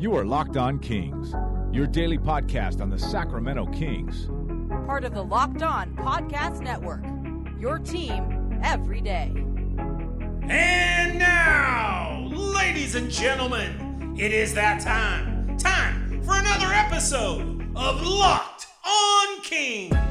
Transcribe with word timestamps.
You 0.00 0.16
are 0.16 0.24
Locked 0.24 0.56
On 0.56 0.78
Kings, 0.78 1.34
your 1.76 1.86
daily 1.86 2.16
podcast 2.16 2.80
on 2.80 2.88
the 2.88 2.98
Sacramento 2.98 3.66
Kings. 3.66 4.30
Part 4.86 5.04
of 5.04 5.12
the 5.12 5.22
Locked 5.22 5.60
On 5.62 5.94
Podcast 5.94 6.62
Network. 6.62 7.04
Your 7.60 7.78
team 7.78 8.58
every 8.64 9.02
day. 9.02 9.30
And 10.48 11.18
now, 11.18 12.30
ladies 12.32 12.94
and 12.94 13.10
gentlemen, 13.10 14.16
it 14.18 14.32
is 14.32 14.54
that 14.54 14.80
time. 14.80 15.58
Time 15.58 16.22
for 16.22 16.34
another 16.34 16.72
episode 16.72 17.60
of 17.76 18.00
Locked 18.00 18.68
On 18.86 19.42
Kings. 19.42 20.09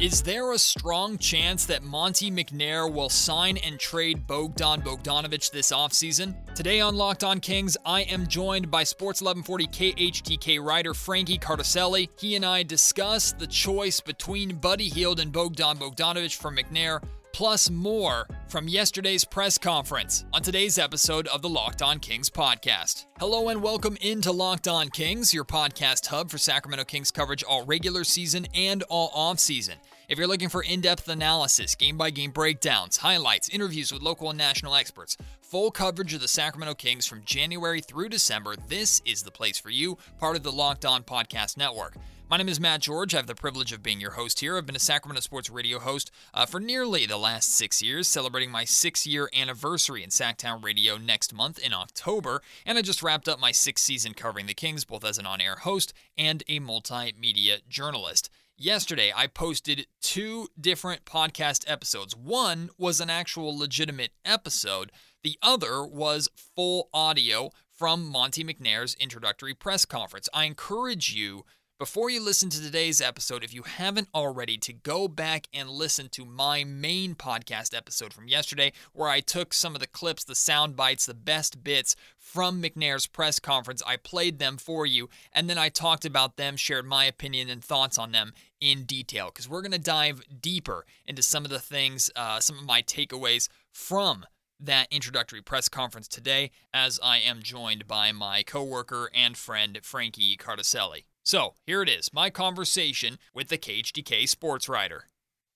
Is 0.00 0.22
there 0.22 0.52
a 0.52 0.58
strong 0.58 1.18
chance 1.18 1.66
that 1.66 1.82
Monte 1.82 2.30
McNair 2.30 2.90
will 2.90 3.10
sign 3.10 3.58
and 3.58 3.78
trade 3.78 4.26
Bogdan 4.26 4.80
Bogdanovic 4.80 5.50
this 5.50 5.72
offseason? 5.72 6.34
Today 6.54 6.80
on 6.80 6.96
Locked 6.96 7.22
On 7.22 7.38
Kings, 7.38 7.76
I 7.84 8.04
am 8.04 8.26
joined 8.26 8.70
by 8.70 8.82
Sports 8.82 9.20
1140 9.20 9.66
KHTK 9.66 10.64
writer 10.64 10.94
Frankie 10.94 11.36
Cartoscelli. 11.36 12.08
He 12.18 12.34
and 12.34 12.46
I 12.46 12.62
discuss 12.62 13.32
the 13.32 13.46
choice 13.46 14.00
between 14.00 14.56
Buddy 14.56 14.88
Hield 14.88 15.20
and 15.20 15.30
Bogdan 15.30 15.76
Bogdanovic 15.76 16.34
for 16.34 16.50
McNair 16.50 17.02
plus 17.32 17.70
more 17.70 18.26
from 18.48 18.68
yesterday's 18.68 19.24
press 19.24 19.58
conference 19.58 20.24
on 20.32 20.42
today's 20.42 20.78
episode 20.78 21.26
of 21.28 21.42
the 21.42 21.48
Locked 21.48 21.82
On 21.82 21.98
Kings 21.98 22.30
podcast. 22.30 23.06
Hello 23.18 23.48
and 23.48 23.62
welcome 23.62 23.96
into 24.00 24.32
Locked 24.32 24.68
On 24.68 24.88
Kings, 24.88 25.32
your 25.32 25.44
podcast 25.44 26.06
hub 26.06 26.30
for 26.30 26.38
Sacramento 26.38 26.84
Kings 26.84 27.10
coverage 27.10 27.44
all 27.44 27.64
regular 27.64 28.04
season 28.04 28.46
and 28.54 28.82
all 28.84 29.10
off 29.14 29.38
season. 29.38 29.76
If 30.10 30.18
you're 30.18 30.26
looking 30.26 30.48
for 30.48 30.64
in 30.64 30.80
depth 30.80 31.08
analysis, 31.08 31.76
game 31.76 31.96
by 31.96 32.10
game 32.10 32.32
breakdowns, 32.32 32.96
highlights, 32.96 33.48
interviews 33.48 33.92
with 33.92 34.02
local 34.02 34.28
and 34.28 34.36
national 34.36 34.74
experts, 34.74 35.16
full 35.40 35.70
coverage 35.70 36.12
of 36.12 36.20
the 36.20 36.26
Sacramento 36.26 36.74
Kings 36.74 37.06
from 37.06 37.22
January 37.24 37.80
through 37.80 38.08
December, 38.08 38.56
this 38.66 39.00
is 39.04 39.22
the 39.22 39.30
place 39.30 39.60
for 39.60 39.70
you, 39.70 39.98
part 40.18 40.34
of 40.34 40.42
the 40.42 40.50
Locked 40.50 40.84
On 40.84 41.04
Podcast 41.04 41.56
Network. 41.56 41.94
My 42.28 42.38
name 42.38 42.48
is 42.48 42.58
Matt 42.58 42.80
George. 42.80 43.14
I 43.14 43.18
have 43.18 43.28
the 43.28 43.36
privilege 43.36 43.72
of 43.72 43.84
being 43.84 44.00
your 44.00 44.12
host 44.12 44.40
here. 44.40 44.56
I've 44.56 44.66
been 44.66 44.74
a 44.74 44.80
Sacramento 44.80 45.20
Sports 45.20 45.48
Radio 45.48 45.78
host 45.78 46.10
uh, 46.34 46.44
for 46.44 46.58
nearly 46.58 47.06
the 47.06 47.16
last 47.16 47.56
six 47.56 47.80
years, 47.80 48.08
celebrating 48.08 48.50
my 48.50 48.64
six 48.64 49.06
year 49.06 49.30
anniversary 49.32 50.02
in 50.02 50.10
Sactown 50.10 50.60
Radio 50.60 50.96
next 50.96 51.32
month 51.32 51.56
in 51.60 51.72
October. 51.72 52.42
And 52.66 52.76
I 52.78 52.82
just 52.82 53.04
wrapped 53.04 53.28
up 53.28 53.38
my 53.38 53.52
sixth 53.52 53.84
season 53.84 54.14
covering 54.14 54.46
the 54.46 54.54
Kings, 54.54 54.84
both 54.84 55.04
as 55.04 55.18
an 55.18 55.26
on 55.26 55.40
air 55.40 55.56
host 55.56 55.92
and 56.18 56.42
a 56.48 56.58
multimedia 56.58 57.60
journalist. 57.68 58.28
Yesterday, 58.62 59.10
I 59.16 59.26
posted 59.26 59.86
two 60.02 60.48
different 60.60 61.06
podcast 61.06 61.64
episodes. 61.66 62.14
One 62.14 62.68
was 62.76 63.00
an 63.00 63.08
actual 63.08 63.56
legitimate 63.56 64.10
episode, 64.22 64.92
the 65.22 65.38
other 65.40 65.82
was 65.82 66.28
full 66.36 66.90
audio 66.92 67.52
from 67.70 68.06
Monte 68.06 68.44
McNair's 68.44 68.94
introductory 69.00 69.54
press 69.54 69.86
conference. 69.86 70.28
I 70.34 70.44
encourage 70.44 71.14
you 71.14 71.46
before 71.80 72.10
you 72.10 72.22
listen 72.22 72.50
to 72.50 72.60
today's 72.60 73.00
episode, 73.00 73.42
if 73.42 73.54
you 73.54 73.62
haven't 73.62 74.06
already, 74.14 74.58
to 74.58 74.70
go 74.70 75.08
back 75.08 75.48
and 75.50 75.70
listen 75.70 76.10
to 76.10 76.26
my 76.26 76.62
main 76.62 77.14
podcast 77.14 77.74
episode 77.74 78.12
from 78.12 78.28
yesterday, 78.28 78.70
where 78.92 79.08
I 79.08 79.20
took 79.20 79.54
some 79.54 79.74
of 79.74 79.80
the 79.80 79.86
clips, 79.86 80.22
the 80.22 80.34
sound 80.34 80.76
bites, 80.76 81.06
the 81.06 81.14
best 81.14 81.64
bits 81.64 81.96
from 82.18 82.62
McNair's 82.62 83.06
press 83.06 83.38
conference. 83.38 83.82
I 83.86 83.96
played 83.96 84.38
them 84.38 84.58
for 84.58 84.84
you, 84.84 85.08
and 85.32 85.48
then 85.48 85.56
I 85.56 85.70
talked 85.70 86.04
about 86.04 86.36
them, 86.36 86.58
shared 86.58 86.84
my 86.84 87.06
opinion 87.06 87.48
and 87.48 87.64
thoughts 87.64 87.96
on 87.96 88.12
them 88.12 88.34
in 88.60 88.84
detail, 88.84 89.28
because 89.28 89.48
we're 89.48 89.62
going 89.62 89.72
to 89.72 89.78
dive 89.78 90.20
deeper 90.38 90.84
into 91.06 91.22
some 91.22 91.46
of 91.46 91.50
the 91.50 91.60
things, 91.60 92.10
uh, 92.14 92.40
some 92.40 92.58
of 92.58 92.66
my 92.66 92.82
takeaways 92.82 93.48
from 93.72 94.26
that 94.60 94.86
introductory 94.90 95.40
press 95.40 95.70
conference 95.70 96.08
today, 96.08 96.50
as 96.74 97.00
I 97.02 97.20
am 97.20 97.40
joined 97.42 97.88
by 97.88 98.12
my 98.12 98.42
coworker 98.42 99.10
and 99.14 99.34
friend 99.34 99.78
Frankie 99.82 100.36
Cartoscelli. 100.36 101.04
So, 101.22 101.54
here 101.66 101.82
it 101.82 101.88
is 101.88 102.12
my 102.12 102.30
conversation 102.30 103.18
with 103.34 103.48
the 103.48 103.58
KHTK 103.58 104.28
sports 104.28 104.68
writer. 104.68 105.06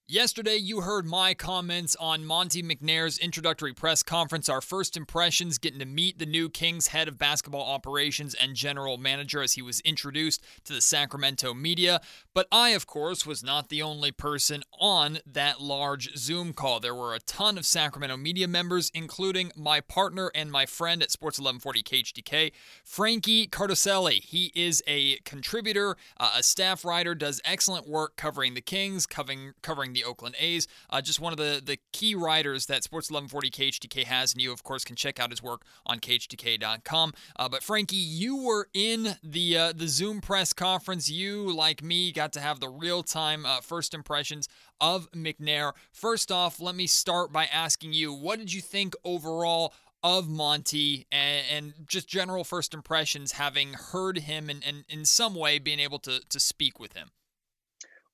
Yesterday, 0.06 0.56
you 0.56 0.82
heard 0.82 1.06
my 1.06 1.32
comments 1.32 1.96
on 1.98 2.26
Monte 2.26 2.62
McNair's 2.62 3.16
introductory 3.16 3.72
press 3.72 4.02
conference, 4.02 4.50
our 4.50 4.60
first 4.60 4.98
impressions, 4.98 5.56
getting 5.56 5.78
to 5.78 5.86
meet 5.86 6.18
the 6.18 6.26
new 6.26 6.50
Kings 6.50 6.88
head 6.88 7.08
of 7.08 7.18
basketball 7.18 7.62
operations 7.62 8.34
and 8.34 8.54
general 8.54 8.98
manager 8.98 9.40
as 9.40 9.54
he 9.54 9.62
was 9.62 9.80
introduced 9.80 10.44
to 10.64 10.74
the 10.74 10.82
Sacramento 10.82 11.54
media. 11.54 12.02
But 12.34 12.48
I, 12.52 12.70
of 12.70 12.86
course, 12.86 13.24
was 13.24 13.42
not 13.42 13.70
the 13.70 13.80
only 13.80 14.12
person 14.12 14.62
on 14.78 15.20
that 15.24 15.62
large 15.62 16.14
Zoom 16.18 16.52
call. 16.52 16.80
There 16.80 16.94
were 16.94 17.14
a 17.14 17.20
ton 17.20 17.56
of 17.56 17.64
Sacramento 17.64 18.18
media 18.18 18.46
members, 18.46 18.90
including 18.92 19.52
my 19.56 19.80
partner 19.80 20.30
and 20.34 20.52
my 20.52 20.66
friend 20.66 21.02
at 21.02 21.12
Sports 21.12 21.38
1140 21.38 21.82
KHTK, 21.82 22.52
Frankie 22.84 23.46
Cartoscelli. 23.46 24.22
He 24.22 24.52
is 24.54 24.82
a 24.86 25.16
contributor, 25.24 25.96
uh, 26.20 26.32
a 26.36 26.42
staff 26.42 26.84
writer, 26.84 27.14
does 27.14 27.40
excellent 27.46 27.88
work 27.88 28.16
covering 28.16 28.52
the 28.52 28.60
Kings, 28.60 29.06
covering, 29.06 29.54
covering 29.62 29.93
the 29.94 30.04
Oakland 30.04 30.34
A's. 30.38 30.66
Uh, 30.90 31.00
just 31.00 31.20
one 31.20 31.32
of 31.32 31.38
the, 31.38 31.62
the 31.64 31.78
key 31.92 32.14
writers 32.14 32.66
that 32.66 32.84
Sports 32.84 33.10
1140 33.10 33.50
KHTK 33.50 34.04
has, 34.04 34.32
and 34.32 34.42
you, 34.42 34.52
of 34.52 34.62
course, 34.62 34.84
can 34.84 34.96
check 34.96 35.18
out 35.18 35.30
his 35.30 35.42
work 35.42 35.62
on 35.86 36.00
KHTK.com. 36.00 37.12
Uh, 37.36 37.48
but 37.48 37.62
Frankie, 37.62 37.96
you 37.96 38.36
were 38.36 38.68
in 38.74 39.16
the 39.22 39.56
uh, 39.56 39.72
the 39.74 39.88
Zoom 39.88 40.20
press 40.20 40.52
conference. 40.52 41.08
You, 41.08 41.54
like 41.54 41.82
me, 41.82 42.12
got 42.12 42.32
to 42.34 42.40
have 42.40 42.60
the 42.60 42.68
real 42.68 43.02
time 43.02 43.46
uh, 43.46 43.60
first 43.60 43.94
impressions 43.94 44.48
of 44.80 45.10
McNair. 45.12 45.72
First 45.92 46.30
off, 46.30 46.60
let 46.60 46.74
me 46.74 46.86
start 46.86 47.32
by 47.32 47.46
asking 47.46 47.92
you, 47.92 48.12
what 48.12 48.38
did 48.38 48.52
you 48.52 48.60
think 48.60 48.94
overall? 49.04 49.72
Of 50.06 50.28
Monte 50.28 51.06
and, 51.10 51.46
and, 51.50 51.72
just 51.88 52.06
general 52.06 52.44
first 52.44 52.74
impressions, 52.74 53.32
having 53.32 53.72
heard 53.72 54.18
him 54.18 54.50
and, 54.50 54.62
and 54.62 54.84
in 54.86 55.06
some 55.06 55.34
way 55.34 55.58
being 55.58 55.80
able 55.80 55.98
to, 56.00 56.20
to 56.28 56.38
speak 56.38 56.78
with 56.78 56.92
him. 56.92 57.08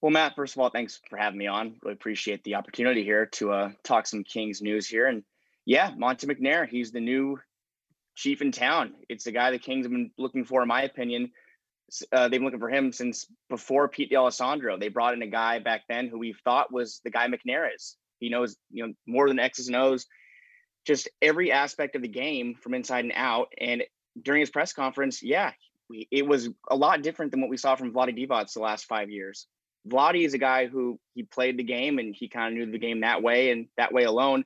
Well, 0.02 0.10
Matt, 0.10 0.34
first 0.34 0.56
of 0.56 0.60
all, 0.60 0.70
thanks 0.70 1.00
for 1.10 1.18
having 1.18 1.38
me 1.38 1.46
on. 1.46 1.74
Really 1.82 1.92
appreciate 1.92 2.42
the 2.42 2.54
opportunity 2.54 3.04
here 3.04 3.26
to 3.26 3.52
uh, 3.52 3.70
talk 3.84 4.06
some 4.06 4.24
Kings 4.24 4.62
news 4.62 4.88
here. 4.88 5.06
And 5.06 5.24
yeah, 5.66 5.92
Monte 5.96 6.26
McNair, 6.26 6.66
he's 6.66 6.90
the 6.90 7.00
new 7.00 7.38
chief 8.14 8.40
in 8.40 8.50
town. 8.50 8.94
It's 9.10 9.24
the 9.24 9.32
guy 9.32 9.50
the 9.50 9.58
Kings 9.58 9.84
have 9.84 9.92
been 9.92 10.10
looking 10.16 10.44
for, 10.46 10.62
in 10.62 10.68
my 10.68 10.82
opinion. 10.82 11.32
Uh, 12.12 12.28
they've 12.28 12.40
been 12.40 12.44
looking 12.44 12.60
for 12.60 12.70
him 12.70 12.92
since 12.92 13.26
before 13.50 13.88
Pete 13.88 14.10
D'Alessandro. 14.10 14.78
They 14.78 14.88
brought 14.88 15.14
in 15.14 15.22
a 15.22 15.26
guy 15.26 15.58
back 15.58 15.82
then 15.88 16.08
who 16.08 16.18
we 16.18 16.34
thought 16.44 16.72
was 16.72 17.00
the 17.04 17.10
guy 17.10 17.26
McNair 17.28 17.68
is. 17.74 17.96
He 18.20 18.30
knows, 18.30 18.56
you 18.70 18.86
know, 18.86 18.94
more 19.06 19.28
than 19.28 19.38
X's 19.38 19.66
and 19.66 19.76
O's, 19.76 20.06
just 20.86 21.08
every 21.20 21.52
aspect 21.52 21.96
of 21.96 22.02
the 22.02 22.08
game 22.08 22.54
from 22.54 22.74
inside 22.74 23.04
and 23.04 23.12
out. 23.14 23.48
And 23.60 23.82
during 24.22 24.40
his 24.40 24.50
press 24.50 24.72
conference, 24.72 25.22
yeah, 25.22 25.52
it 26.10 26.26
was 26.26 26.48
a 26.70 26.76
lot 26.76 27.02
different 27.02 27.32
than 27.32 27.40
what 27.40 27.50
we 27.50 27.56
saw 27.56 27.74
from 27.74 27.92
Vlade 27.92 28.16
Divac 28.16 28.52
the 28.52 28.60
last 28.60 28.86
five 28.86 29.10
years. 29.10 29.46
Vladi 29.88 30.24
is 30.24 30.34
a 30.34 30.38
guy 30.38 30.66
who 30.66 30.98
he 31.14 31.22
played 31.22 31.56
the 31.56 31.64
game 31.64 31.98
and 31.98 32.14
he 32.14 32.28
kind 32.28 32.52
of 32.52 32.58
knew 32.58 32.70
the 32.70 32.78
game 32.78 33.00
that 33.00 33.22
way 33.22 33.50
and 33.50 33.66
that 33.76 33.92
way 33.92 34.04
alone. 34.04 34.44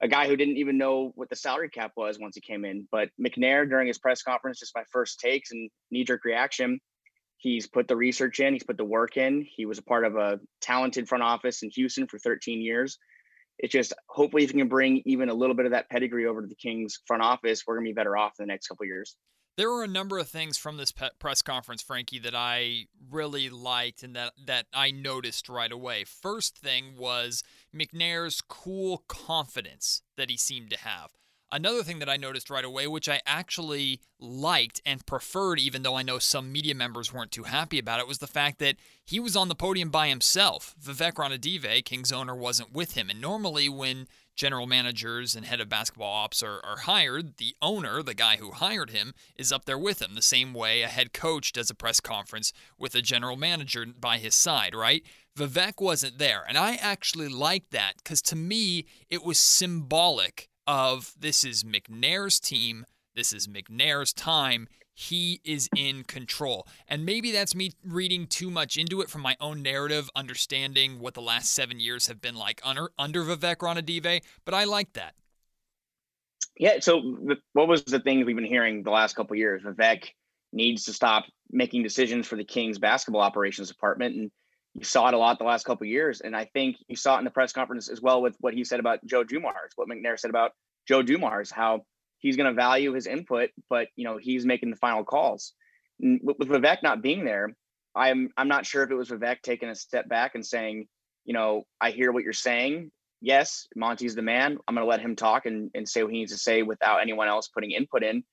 A 0.00 0.08
guy 0.08 0.26
who 0.26 0.36
didn't 0.36 0.56
even 0.56 0.78
know 0.78 1.12
what 1.14 1.30
the 1.30 1.36
salary 1.36 1.68
cap 1.68 1.92
was 1.96 2.18
once 2.18 2.34
he 2.34 2.40
came 2.40 2.64
in. 2.64 2.88
But 2.90 3.10
McNair, 3.20 3.68
during 3.68 3.86
his 3.86 3.98
press 3.98 4.22
conference, 4.22 4.58
just 4.58 4.74
my 4.74 4.84
first 4.90 5.20
takes 5.20 5.52
and 5.52 5.70
knee 5.90 6.04
jerk 6.04 6.24
reaction, 6.24 6.80
he's 7.36 7.66
put 7.66 7.88
the 7.88 7.96
research 7.96 8.40
in, 8.40 8.54
he's 8.54 8.64
put 8.64 8.76
the 8.76 8.84
work 8.84 9.16
in. 9.16 9.46
He 9.48 9.66
was 9.66 9.78
a 9.78 9.82
part 9.82 10.04
of 10.04 10.16
a 10.16 10.40
talented 10.60 11.08
front 11.08 11.22
office 11.22 11.62
in 11.62 11.70
Houston 11.70 12.06
for 12.06 12.18
13 12.18 12.60
years. 12.60 12.98
It's 13.58 13.72
just 13.72 13.92
hopefully 14.08 14.44
if 14.44 14.52
you 14.52 14.58
can 14.58 14.68
bring 14.68 15.02
even 15.06 15.28
a 15.28 15.34
little 15.34 15.54
bit 15.54 15.66
of 15.66 15.72
that 15.72 15.88
pedigree 15.88 16.26
over 16.26 16.40
to 16.40 16.48
the 16.48 16.56
Kings 16.56 16.98
front 17.06 17.22
office, 17.22 17.62
we're 17.66 17.76
gonna 17.76 17.84
be 17.84 17.92
better 17.92 18.16
off 18.16 18.32
in 18.38 18.44
the 18.44 18.52
next 18.52 18.66
couple 18.66 18.86
years. 18.86 19.16
There 19.56 19.70
were 19.70 19.84
a 19.84 19.88
number 19.88 20.18
of 20.18 20.28
things 20.28 20.58
from 20.58 20.78
this 20.78 20.92
press 21.20 21.40
conference, 21.40 21.80
Frankie, 21.80 22.18
that 22.18 22.34
I 22.34 22.86
really 23.10 23.48
liked 23.48 24.02
and 24.02 24.16
that, 24.16 24.32
that 24.46 24.66
I 24.74 24.90
noticed 24.90 25.48
right 25.48 25.70
away. 25.70 26.04
First 26.04 26.58
thing 26.58 26.96
was 26.98 27.44
McNair's 27.74 28.40
cool 28.40 29.04
confidence 29.06 30.02
that 30.16 30.28
he 30.28 30.36
seemed 30.36 30.70
to 30.70 30.78
have. 30.78 31.12
Another 31.52 31.84
thing 31.84 32.00
that 32.00 32.08
I 32.08 32.16
noticed 32.16 32.50
right 32.50 32.64
away, 32.64 32.88
which 32.88 33.08
I 33.08 33.20
actually 33.26 34.00
liked 34.18 34.80
and 34.84 35.06
preferred, 35.06 35.60
even 35.60 35.82
though 35.82 35.94
I 35.94 36.02
know 36.02 36.18
some 36.18 36.50
media 36.50 36.74
members 36.74 37.12
weren't 37.12 37.30
too 37.30 37.44
happy 37.44 37.78
about 37.78 38.00
it, 38.00 38.08
was 38.08 38.18
the 38.18 38.26
fact 38.26 38.58
that 38.58 38.74
he 39.04 39.20
was 39.20 39.36
on 39.36 39.46
the 39.46 39.54
podium 39.54 39.88
by 39.88 40.08
himself. 40.08 40.74
Vivek 40.82 41.12
Ranadive, 41.12 41.84
King's 41.84 42.10
owner, 42.10 42.34
wasn't 42.34 42.72
with 42.72 42.94
him. 42.94 43.08
And 43.08 43.20
normally, 43.20 43.68
when 43.68 44.08
general 44.36 44.66
managers 44.66 45.34
and 45.34 45.46
head 45.46 45.60
of 45.60 45.68
basketball 45.68 46.12
ops 46.12 46.42
are, 46.42 46.60
are 46.64 46.78
hired, 46.78 47.36
the 47.36 47.54
owner, 47.62 48.02
the 48.02 48.14
guy 48.14 48.36
who 48.36 48.50
hired 48.50 48.90
him, 48.90 49.14
is 49.36 49.52
up 49.52 49.64
there 49.64 49.78
with 49.78 50.02
him, 50.02 50.14
the 50.14 50.22
same 50.22 50.52
way 50.52 50.82
a 50.82 50.88
head 50.88 51.12
coach 51.12 51.52
does 51.52 51.70
a 51.70 51.74
press 51.74 52.00
conference 52.00 52.52
with 52.78 52.94
a 52.94 53.02
general 53.02 53.36
manager 53.36 53.86
by 53.98 54.18
his 54.18 54.34
side, 54.34 54.74
right? 54.74 55.04
Vivek 55.36 55.80
wasn't 55.80 56.18
there. 56.18 56.44
And 56.48 56.56
I 56.56 56.76
actually 56.76 57.28
liked 57.28 57.70
that 57.72 57.94
because 57.98 58.22
to 58.22 58.36
me, 58.36 58.86
it 59.10 59.24
was 59.24 59.38
symbolic 59.38 60.48
of 60.66 61.14
this 61.18 61.44
is 61.44 61.64
McNair's 61.64 62.40
team, 62.40 62.86
this 63.14 63.32
is 63.32 63.46
McNair's 63.46 64.12
time 64.12 64.68
he 64.94 65.40
is 65.44 65.68
in 65.76 66.04
control. 66.04 66.66
And 66.88 67.04
maybe 67.04 67.32
that's 67.32 67.54
me 67.54 67.72
reading 67.84 68.26
too 68.26 68.50
much 68.50 68.76
into 68.76 69.00
it 69.00 69.10
from 69.10 69.22
my 69.22 69.36
own 69.40 69.62
narrative, 69.62 70.08
understanding 70.14 71.00
what 71.00 71.14
the 71.14 71.20
last 71.20 71.52
seven 71.52 71.80
years 71.80 72.06
have 72.06 72.20
been 72.20 72.36
like 72.36 72.60
under, 72.64 72.90
under 72.98 73.22
Vivek 73.24 73.56
Ranadive, 73.56 74.22
but 74.44 74.54
I 74.54 74.64
like 74.64 74.92
that. 74.94 75.14
Yeah. 76.56 76.78
So 76.80 77.00
what 77.52 77.66
was 77.66 77.84
the 77.84 77.98
thing 77.98 78.24
we've 78.24 78.36
been 78.36 78.44
hearing 78.44 78.84
the 78.84 78.90
last 78.90 79.16
couple 79.16 79.36
years? 79.36 79.62
Vivek 79.62 80.04
needs 80.52 80.84
to 80.84 80.92
stop 80.92 81.24
making 81.50 81.82
decisions 81.82 82.26
for 82.26 82.36
the 82.36 82.44
Kings 82.44 82.78
basketball 82.78 83.22
operations 83.22 83.68
department, 83.68 84.14
and 84.14 84.30
you 84.74 84.84
saw 84.84 85.08
it 85.08 85.14
a 85.14 85.18
lot 85.18 85.38
the 85.38 85.44
last 85.44 85.64
couple 85.64 85.86
years. 85.86 86.20
And 86.20 86.36
I 86.36 86.44
think 86.52 86.76
you 86.86 86.96
saw 86.96 87.16
it 87.16 87.18
in 87.18 87.24
the 87.24 87.30
press 87.30 87.52
conference 87.52 87.88
as 87.88 88.00
well 88.00 88.22
with 88.22 88.36
what 88.40 88.54
he 88.54 88.64
said 88.64 88.80
about 88.80 89.04
Joe 89.04 89.24
Dumars, 89.24 89.72
what 89.74 89.88
McNair 89.88 90.18
said 90.18 90.30
about 90.30 90.52
Joe 90.86 91.02
Dumars, 91.02 91.50
how 91.50 91.84
he's 92.24 92.36
going 92.36 92.48
to 92.48 92.54
value 92.54 92.94
his 92.94 93.06
input, 93.06 93.50
but 93.68 93.88
you 93.94 94.04
know 94.04 94.16
he's 94.16 94.46
making 94.46 94.70
the 94.70 94.76
final 94.76 95.04
calls. 95.04 95.52
And 96.00 96.20
with 96.22 96.48
Vivek 96.48 96.82
not 96.82 97.02
being 97.02 97.24
there, 97.24 97.54
I'm 97.94 98.30
I'm 98.36 98.48
not 98.48 98.66
sure 98.66 98.82
if 98.82 98.90
it 98.90 98.94
was 98.94 99.10
Vivek 99.10 99.42
taking 99.42 99.68
a 99.68 99.74
step 99.74 100.08
back 100.08 100.34
and 100.34 100.44
saying, 100.44 100.88
you 101.24 101.34
know, 101.34 101.64
I 101.80 101.90
hear 101.90 102.10
what 102.10 102.24
you're 102.24 102.32
saying. 102.32 102.90
Yes, 103.20 103.68
Monte's 103.76 104.14
the 104.14 104.22
man. 104.22 104.58
I'm 104.66 104.74
going 104.74 104.84
to 104.84 104.90
let 104.90 105.00
him 105.00 105.16
talk 105.16 105.46
and, 105.46 105.70
and 105.74 105.88
say 105.88 106.02
what 106.02 106.12
he 106.12 106.18
needs 106.18 106.32
to 106.32 106.38
say 106.38 106.62
without 106.62 107.00
anyone 107.00 107.28
else 107.28 107.48
putting 107.48 107.70
input 107.70 108.02
in. 108.02 108.24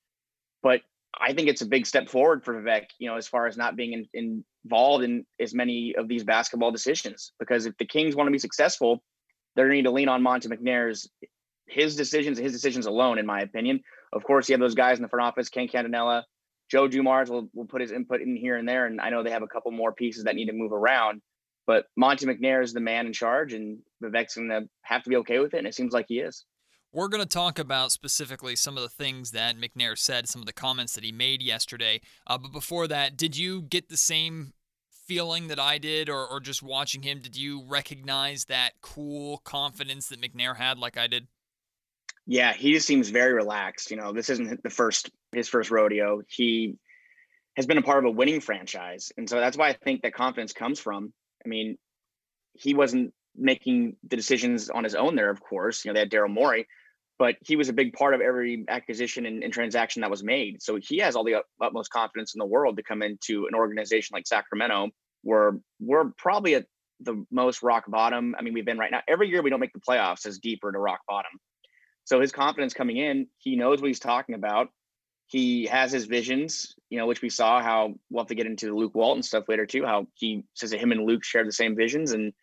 But 0.63 0.81
I 1.19 1.33
think 1.33 1.49
it's 1.49 1.61
a 1.61 1.65
big 1.65 1.85
step 1.85 2.09
forward 2.09 2.43
for 2.43 2.61
Vivek, 2.61 2.85
you 2.97 3.09
know, 3.09 3.15
as 3.15 3.27
far 3.27 3.47
as 3.47 3.55
not 3.55 3.75
being 3.75 3.93
in, 3.93 4.05
in, 4.13 4.45
involved 4.65 5.03
in 5.03 5.25
as 5.39 5.53
many 5.53 5.95
of 5.97 6.07
these 6.07 6.23
basketball 6.23 6.71
decisions. 6.71 7.31
Because 7.39 7.65
if 7.65 7.77
the 7.77 7.85
Kings 7.85 8.15
want 8.15 8.27
to 8.27 8.31
be 8.31 8.39
successful, 8.39 9.01
they're 9.55 9.65
going 9.65 9.77
to 9.77 9.77
need 9.77 9.87
to 9.87 9.91
lean 9.91 10.09
on 10.09 10.23
Monte 10.23 10.49
McNair's 10.49 11.09
his 11.71 11.95
decisions, 11.95 12.37
his 12.37 12.51
decisions 12.51 12.85
alone, 12.85 13.17
in 13.17 13.25
my 13.25 13.41
opinion. 13.41 13.81
Of 14.13 14.23
course, 14.23 14.49
you 14.49 14.53
have 14.53 14.59
those 14.59 14.75
guys 14.75 14.97
in 14.97 15.03
the 15.03 15.09
front 15.09 15.25
office, 15.25 15.49
Ken 15.49 15.67
Catanella, 15.67 16.23
Joe 16.69 16.87
Dumars 16.87 17.29
will, 17.29 17.49
will 17.53 17.65
put 17.65 17.81
his 17.81 17.91
input 17.91 18.21
in 18.21 18.35
here 18.35 18.57
and 18.57 18.67
there. 18.67 18.85
And 18.85 18.99
I 18.99 19.09
know 19.09 19.23
they 19.23 19.31
have 19.31 19.43
a 19.43 19.47
couple 19.47 19.71
more 19.71 19.93
pieces 19.93 20.25
that 20.25 20.35
need 20.35 20.47
to 20.47 20.53
move 20.53 20.73
around. 20.73 21.21
But 21.67 21.85
Monte 21.95 22.25
McNair 22.25 22.63
is 22.63 22.73
the 22.73 22.79
man 22.79 23.05
in 23.05 23.13
charge, 23.13 23.53
and 23.53 23.79
Vivek's 24.03 24.35
going 24.35 24.49
to 24.49 24.63
have 24.81 25.03
to 25.03 25.09
be 25.09 25.17
okay 25.17 25.39
with 25.39 25.53
it. 25.53 25.59
And 25.59 25.67
it 25.67 25.75
seems 25.75 25.93
like 25.93 26.07
he 26.09 26.19
is. 26.19 26.45
We're 26.91 27.07
going 27.07 27.23
to 27.23 27.29
talk 27.29 27.59
about 27.59 27.91
specifically 27.91 28.55
some 28.55 28.75
of 28.75 28.83
the 28.83 28.89
things 28.89 29.31
that 29.31 29.55
McNair 29.57 29.97
said, 29.97 30.27
some 30.27 30.41
of 30.41 30.45
the 30.47 30.53
comments 30.53 30.93
that 30.93 31.05
he 31.05 31.11
made 31.11 31.41
yesterday. 31.41 32.01
Uh, 32.27 32.37
but 32.37 32.51
before 32.51 32.87
that, 32.87 33.15
did 33.15 33.37
you 33.37 33.61
get 33.61 33.87
the 33.87 33.95
same 33.95 34.53
feeling 34.89 35.47
that 35.47 35.59
I 35.59 35.77
did, 35.77 36.09
or, 36.09 36.27
or 36.27 36.39
just 36.39 36.61
watching 36.63 37.03
him? 37.03 37.19
Did 37.19 37.37
you 37.37 37.63
recognize 37.65 38.45
that 38.45 38.71
cool 38.81 39.37
confidence 39.37 40.07
that 40.07 40.21
McNair 40.21 40.57
had, 40.57 40.77
like 40.77 40.97
I 40.97 41.07
did? 41.07 41.27
Yeah, 42.31 42.53
he 42.53 42.71
just 42.71 42.87
seems 42.87 43.09
very 43.09 43.33
relaxed. 43.33 43.91
You 43.91 43.97
know, 43.97 44.13
this 44.13 44.29
isn't 44.29 44.63
the 44.63 44.69
first 44.69 45.09
his 45.33 45.49
first 45.49 45.69
rodeo. 45.69 46.21
He 46.29 46.77
has 47.57 47.65
been 47.65 47.77
a 47.77 47.81
part 47.81 47.99
of 47.99 48.05
a 48.05 48.11
winning 48.15 48.39
franchise, 48.39 49.11
and 49.17 49.29
so 49.29 49.41
that's 49.41 49.57
why 49.57 49.67
I 49.67 49.73
think 49.73 50.03
that 50.03 50.13
confidence 50.13 50.53
comes 50.53 50.79
from. 50.79 51.11
I 51.45 51.49
mean, 51.49 51.77
he 52.53 52.73
wasn't 52.73 53.13
making 53.35 53.97
the 54.07 54.15
decisions 54.15 54.69
on 54.69 54.85
his 54.85 54.95
own 54.95 55.17
there, 55.17 55.29
of 55.29 55.41
course. 55.41 55.83
You 55.83 55.89
know, 55.89 55.95
they 55.95 55.99
had 55.99 56.09
Daryl 56.09 56.31
Morey, 56.31 56.67
but 57.19 57.35
he 57.41 57.57
was 57.57 57.67
a 57.67 57.73
big 57.73 57.91
part 57.91 58.13
of 58.13 58.21
every 58.21 58.63
acquisition 58.69 59.25
and, 59.25 59.43
and, 59.43 59.51
transaction 59.51 59.99
that 59.99 60.09
was 60.09 60.23
made. 60.23 60.61
So 60.61 60.77
he 60.81 60.99
has 60.99 61.17
all 61.17 61.25
the 61.25 61.43
utmost 61.61 61.91
confidence 61.91 62.33
in 62.33 62.39
the 62.39 62.45
world 62.45 62.77
to 62.77 62.83
come 62.83 63.01
into 63.01 63.45
an 63.47 63.55
organization 63.55 64.13
like 64.13 64.25
Sacramento, 64.25 64.91
where 65.23 65.57
we're 65.81 66.11
probably 66.17 66.55
at 66.55 66.65
the 67.01 67.25
most 67.29 67.61
rock 67.61 67.83
bottom. 67.89 68.35
I 68.39 68.41
mean, 68.41 68.53
we've 68.53 68.65
been 68.65 68.77
right 68.77 68.91
now. 68.91 69.01
Every 69.05 69.27
year 69.27 69.41
we 69.41 69.49
don't 69.49 69.59
make 69.59 69.73
the 69.73 69.81
playoffs 69.81 70.25
as 70.25 70.39
deeper 70.39 70.71
to 70.71 70.79
rock 70.79 71.01
bottom. 71.09 71.31
So 72.11 72.19
his 72.19 72.33
confidence 72.33 72.73
coming 72.73 72.97
in, 72.97 73.27
he 73.37 73.55
knows 73.55 73.79
what 73.79 73.87
he's 73.87 74.01
talking 74.01 74.35
about. 74.35 74.67
He 75.27 75.65
has 75.67 75.93
his 75.93 76.07
visions, 76.07 76.75
you 76.89 76.97
know, 76.97 77.05
which 77.05 77.21
we 77.21 77.29
saw 77.29 77.61
how 77.61 77.93
we'll 78.09 78.25
have 78.25 78.27
to 78.27 78.35
get 78.35 78.47
into 78.47 78.65
the 78.65 78.73
Luke 78.73 78.93
Walton 78.93 79.23
stuff 79.23 79.45
later 79.47 79.65
too, 79.65 79.85
how 79.85 80.07
he 80.15 80.43
says 80.53 80.71
that 80.71 80.81
him 80.81 80.91
and 80.91 81.05
Luke 81.05 81.23
share 81.23 81.45
the 81.45 81.53
same 81.53 81.73
visions. 81.73 82.11
And, 82.11 82.33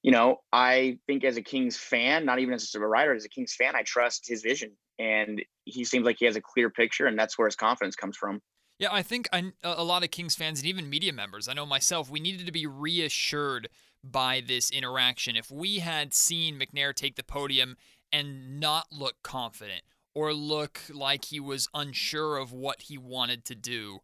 you 0.00 0.10
know, 0.10 0.40
I 0.54 1.00
think 1.06 1.24
as 1.24 1.36
a 1.36 1.42
Kings 1.42 1.76
fan, 1.76 2.24
not 2.24 2.38
even 2.38 2.54
as 2.54 2.74
a 2.74 2.80
writer, 2.80 3.14
as 3.14 3.26
a 3.26 3.28
Kings 3.28 3.52
fan, 3.52 3.76
I 3.76 3.82
trust 3.82 4.26
his 4.26 4.40
vision. 4.40 4.70
And 4.98 5.42
he 5.66 5.84
seems 5.84 6.06
like 6.06 6.16
he 6.18 6.24
has 6.24 6.36
a 6.36 6.40
clear 6.40 6.70
picture, 6.70 7.04
and 7.04 7.18
that's 7.18 7.36
where 7.36 7.46
his 7.46 7.56
confidence 7.56 7.96
comes 7.96 8.16
from. 8.16 8.40
Yeah, 8.78 8.88
I 8.90 9.02
think 9.02 9.28
I, 9.34 9.52
a 9.62 9.84
lot 9.84 10.02
of 10.02 10.10
Kings 10.10 10.34
fans 10.34 10.60
and 10.60 10.66
even 10.66 10.88
media 10.88 11.12
members, 11.12 11.46
I 11.46 11.52
know 11.52 11.66
myself, 11.66 12.08
we 12.10 12.20
needed 12.20 12.46
to 12.46 12.52
be 12.52 12.66
reassured 12.66 13.68
by 14.02 14.40
this 14.40 14.70
interaction. 14.70 15.36
If 15.36 15.50
we 15.50 15.80
had 15.80 16.14
seen 16.14 16.58
McNair 16.58 16.94
take 16.94 17.16
the 17.16 17.22
podium 17.22 17.76
and 18.12 18.58
not 18.60 18.86
look 18.90 19.16
confident 19.22 19.82
or 20.14 20.32
look 20.34 20.80
like 20.92 21.26
he 21.26 21.40
was 21.40 21.68
unsure 21.72 22.36
of 22.36 22.52
what 22.52 22.82
he 22.82 22.98
wanted 22.98 23.44
to 23.44 23.54
do, 23.54 24.00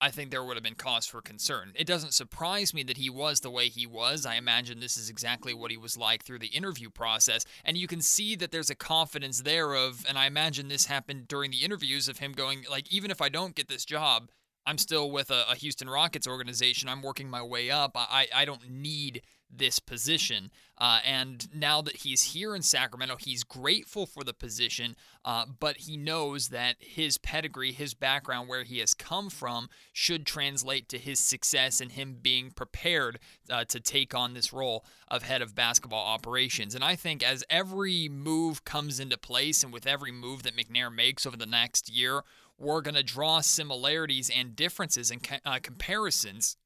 I 0.00 0.10
think 0.10 0.30
there 0.30 0.42
would 0.42 0.56
have 0.56 0.64
been 0.64 0.74
cause 0.76 1.04
for 1.04 1.20
concern. 1.20 1.72
It 1.74 1.86
doesn't 1.86 2.14
surprise 2.14 2.72
me 2.72 2.82
that 2.84 2.96
he 2.96 3.10
was 3.10 3.40
the 3.40 3.50
way 3.50 3.68
he 3.68 3.86
was. 3.86 4.24
I 4.24 4.36
imagine 4.36 4.80
this 4.80 4.96
is 4.96 5.10
exactly 5.10 5.52
what 5.52 5.70
he 5.70 5.76
was 5.76 5.98
like 5.98 6.24
through 6.24 6.38
the 6.38 6.46
interview 6.46 6.88
process. 6.88 7.44
And 7.66 7.76
you 7.76 7.86
can 7.86 8.00
see 8.00 8.34
that 8.36 8.50
there's 8.50 8.70
a 8.70 8.74
confidence 8.74 9.42
there 9.42 9.74
of, 9.74 10.06
and 10.08 10.16
I 10.16 10.26
imagine 10.26 10.68
this 10.68 10.86
happened 10.86 11.28
during 11.28 11.50
the 11.50 11.62
interviews 11.62 12.08
of 12.08 12.16
him 12.16 12.32
going, 12.32 12.64
like, 12.70 12.90
even 12.90 13.10
if 13.10 13.20
I 13.20 13.28
don't 13.28 13.54
get 13.54 13.68
this 13.68 13.84
job, 13.84 14.30
I'm 14.64 14.78
still 14.78 15.10
with 15.10 15.30
a, 15.30 15.44
a 15.50 15.54
Houston 15.56 15.90
Rockets 15.90 16.26
organization. 16.26 16.88
I'm 16.88 17.02
working 17.02 17.28
my 17.28 17.42
way 17.42 17.70
up. 17.70 17.92
I, 17.94 18.28
I 18.34 18.46
don't 18.46 18.70
need 18.70 19.20
this 19.54 19.78
position. 19.78 20.50
Uh, 20.78 21.00
and 21.04 21.54
now 21.54 21.82
that 21.82 21.96
he's 21.96 22.22
here 22.22 22.54
in 22.54 22.62
Sacramento, 22.62 23.16
he's 23.18 23.44
grateful 23.44 24.06
for 24.06 24.24
the 24.24 24.32
position, 24.32 24.96
uh, 25.24 25.44
but 25.58 25.76
he 25.76 25.96
knows 25.96 26.48
that 26.48 26.76
his 26.78 27.18
pedigree, 27.18 27.72
his 27.72 27.92
background, 27.92 28.48
where 28.48 28.62
he 28.62 28.78
has 28.78 28.94
come 28.94 29.28
from, 29.28 29.68
should 29.92 30.24
translate 30.24 30.88
to 30.88 30.98
his 30.98 31.20
success 31.20 31.80
and 31.82 31.92
him 31.92 32.16
being 32.22 32.50
prepared 32.50 33.18
uh, 33.50 33.64
to 33.64 33.78
take 33.78 34.14
on 34.14 34.32
this 34.32 34.52
role 34.52 34.84
of 35.08 35.22
head 35.22 35.42
of 35.42 35.54
basketball 35.54 36.06
operations. 36.06 36.74
And 36.74 36.82
I 36.82 36.96
think 36.96 37.22
as 37.22 37.44
every 37.50 38.08
move 38.08 38.64
comes 38.64 38.98
into 38.98 39.18
place 39.18 39.62
and 39.62 39.72
with 39.72 39.86
every 39.86 40.12
move 40.12 40.44
that 40.44 40.56
McNair 40.56 40.94
makes 40.94 41.26
over 41.26 41.36
the 41.36 41.44
next 41.44 41.90
year, 41.90 42.22
we're 42.56 42.82
going 42.82 42.94
to 42.94 43.02
draw 43.02 43.40
similarities 43.40 44.30
and 44.34 44.56
differences 44.56 45.10
and 45.10 45.26
uh, 45.44 45.58
comparisons 45.62 46.56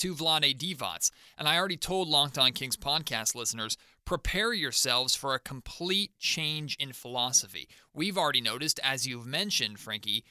to 0.00 0.14
Vlade 0.14 0.56
Divac. 0.56 1.10
And 1.38 1.46
I 1.46 1.56
already 1.56 1.76
told 1.76 2.12
On 2.12 2.52
Kings 2.52 2.76
podcast 2.76 3.34
listeners 3.34 3.76
prepare 4.04 4.52
yourselves 4.52 5.14
for 5.14 5.34
a 5.34 5.38
complete 5.38 6.12
change 6.18 6.76
in 6.80 6.92
philosophy. 6.92 7.68
We've 7.94 8.18
already 8.18 8.40
noticed, 8.40 8.80
as 8.82 9.06
you've 9.06 9.26
mentioned, 9.26 9.78
Frankie, 9.78 10.24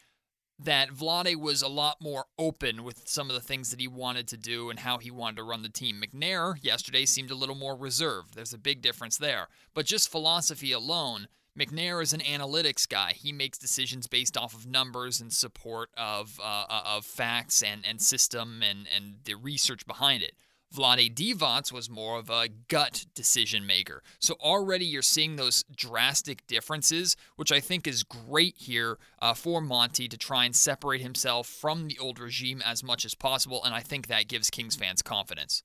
that 0.62 0.90
Vlade 0.90 1.38
was 1.38 1.62
a 1.62 1.70
lot 1.70 2.02
more 2.02 2.26
open 2.38 2.84
with 2.84 3.08
some 3.08 3.30
of 3.30 3.36
the 3.36 3.42
things 3.42 3.72
that 3.72 3.80
he 3.80 3.88
wanted 3.88 4.28
to 4.28 4.38
do 4.38 4.70
and 4.70 4.80
how 4.80 4.98
he 4.98 5.10
wanted 5.10 5.38
to 5.38 5.44
run 5.44 5.62
the 5.62 5.70
team. 5.70 6.02
McNair 6.02 6.56
yesterday 6.62 7.06
seemed 7.06 7.32
a 7.32 7.36
little 7.36 7.56
more 7.56 7.78
reserved. 7.78 8.34
There's 8.34 8.54
a 8.54 8.58
big 8.58 8.82
difference 8.82 9.18
there. 9.18 9.48
But 9.74 9.86
just 9.86 10.12
philosophy 10.12 10.74
alone, 10.74 11.28
McNair 11.60 12.02
is 12.02 12.14
an 12.14 12.22
analytics 12.22 12.88
guy. 12.88 13.12
He 13.14 13.34
makes 13.34 13.58
decisions 13.58 14.08
based 14.08 14.38
off 14.38 14.54
of 14.54 14.66
numbers 14.66 15.20
and 15.20 15.32
support 15.34 15.90
of 15.98 16.40
uh, 16.40 16.66
uh, 16.70 16.82
of 16.86 17.06
facts 17.06 17.62
and, 17.62 17.86
and 17.86 18.02
system 18.02 18.64
and, 18.64 18.88
and 18.96 19.16
the 19.26 19.36
research 19.36 19.86
behind 19.86 20.24
it. 20.24 20.34
Vlade 20.74 21.16
Divac 21.16 21.74
was 21.74 21.90
more 21.90 22.20
of 22.20 22.30
a 22.30 22.48
gut 22.68 23.08
decision 23.16 23.66
maker. 23.66 24.04
So 24.20 24.36
already 24.36 24.86
you're 24.86 25.02
seeing 25.02 25.36
those 25.36 25.64
drastic 25.76 26.46
differences, 26.46 27.18
which 27.38 27.52
I 27.52 27.60
think 27.60 27.88
is 27.88 28.04
great 28.04 28.56
here 28.56 29.00
uh, 29.20 29.34
for 29.34 29.62
Monte 29.62 30.08
to 30.08 30.18
try 30.18 30.46
and 30.46 30.56
separate 30.56 31.02
himself 31.02 31.48
from 31.48 31.88
the 31.88 31.98
old 31.98 32.20
regime 32.20 32.62
as 32.64 32.84
much 32.84 33.04
as 33.04 33.16
possible. 33.16 33.64
And 33.66 33.74
I 33.74 33.82
think 33.82 34.08
that 34.08 34.28
gives 34.28 34.52
Kings 34.52 34.76
fans 34.76 35.02
confidence. 35.02 35.64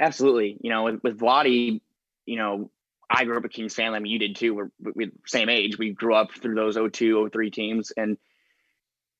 Absolutely. 0.00 0.56
You 0.62 0.70
know, 0.70 0.84
with, 0.84 1.02
with 1.04 1.20
you 2.26 2.36
know, 2.36 2.70
I 3.08 3.24
grew 3.24 3.36
up 3.36 3.44
a 3.44 3.48
Kings 3.48 3.74
fan. 3.74 3.94
I 3.94 3.98
mean, 3.98 4.12
you 4.12 4.18
did 4.18 4.36
too. 4.36 4.54
We're, 4.54 4.70
we're 4.80 5.10
same 5.26 5.48
age. 5.48 5.78
We 5.78 5.92
grew 5.92 6.14
up 6.14 6.32
through 6.32 6.54
those 6.54 6.76
02, 6.76 7.30
03 7.32 7.50
teams. 7.50 7.92
And, 7.96 8.16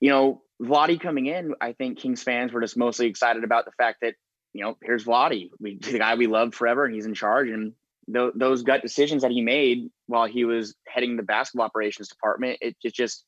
you 0.00 0.10
know, 0.10 0.42
Vlade 0.60 1.00
coming 1.00 1.26
in, 1.26 1.54
I 1.60 1.72
think 1.72 1.98
Kings 1.98 2.22
fans 2.22 2.52
were 2.52 2.60
just 2.60 2.76
mostly 2.76 3.06
excited 3.06 3.44
about 3.44 3.64
the 3.64 3.72
fact 3.72 3.98
that, 4.02 4.14
you 4.52 4.64
know, 4.64 4.76
here's 4.82 5.04
Vlade, 5.04 5.50
we, 5.60 5.78
the 5.80 5.98
guy 5.98 6.14
we 6.14 6.26
loved 6.26 6.54
forever, 6.54 6.84
and 6.84 6.94
he's 6.94 7.06
in 7.06 7.14
charge. 7.14 7.48
And 7.48 7.72
th- 8.12 8.32
those 8.34 8.62
gut 8.62 8.82
decisions 8.82 9.22
that 9.22 9.30
he 9.30 9.42
made 9.42 9.88
while 10.06 10.26
he 10.26 10.44
was 10.44 10.74
heading 10.88 11.16
the 11.16 11.22
basketball 11.22 11.66
operations 11.66 12.08
department, 12.08 12.58
it, 12.60 12.76
it 12.82 12.94
just, 12.94 13.24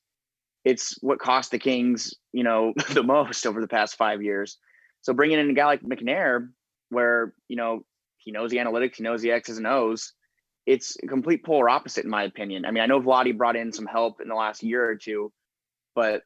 it's 0.65 0.97
what 1.03 1.21
cost 1.21 1.53
the 1.53 1.59
Kings, 1.59 2.15
you 2.33 2.43
know, 2.43 2.73
the 2.91 3.05
most 3.05 3.47
over 3.47 3.61
the 3.61 3.69
past 3.69 3.97
five 3.97 4.23
years. 4.23 4.59
So 5.03 5.13
bringing 5.13 5.39
in 5.39 5.51
a 5.51 5.55
guy 5.55 5.67
like 5.67 5.83
McNair, 5.83 6.49
where, 6.91 7.35
you 7.49 7.57
know, 7.57 7.85
he 8.17 8.33
knows 8.33 8.51
the 8.51 8.57
analytics, 8.57 8.97
he 8.97 9.05
knows 9.05 9.23
the 9.23 9.31
X's 9.31 9.59
and 9.59 9.67
O's, 9.67 10.13
it's 10.69 10.99
a 11.03 11.07
complete 11.07 11.43
polar 11.43 11.71
opposite 11.71 12.05
in 12.05 12.11
my 12.11 12.25
opinion. 12.25 12.67
I 12.67 12.73
mean, 12.73 12.83
I 12.83 12.87
know 12.87 13.01
Vlade 13.01 13.39
brought 13.39 13.57
in 13.57 13.73
some 13.73 13.87
help 13.87 14.21
in 14.21 14.29
the 14.29 14.35
last 14.35 14.63
year 14.63 14.85
or 14.87 14.97
two, 14.97 15.33
but 15.95 16.23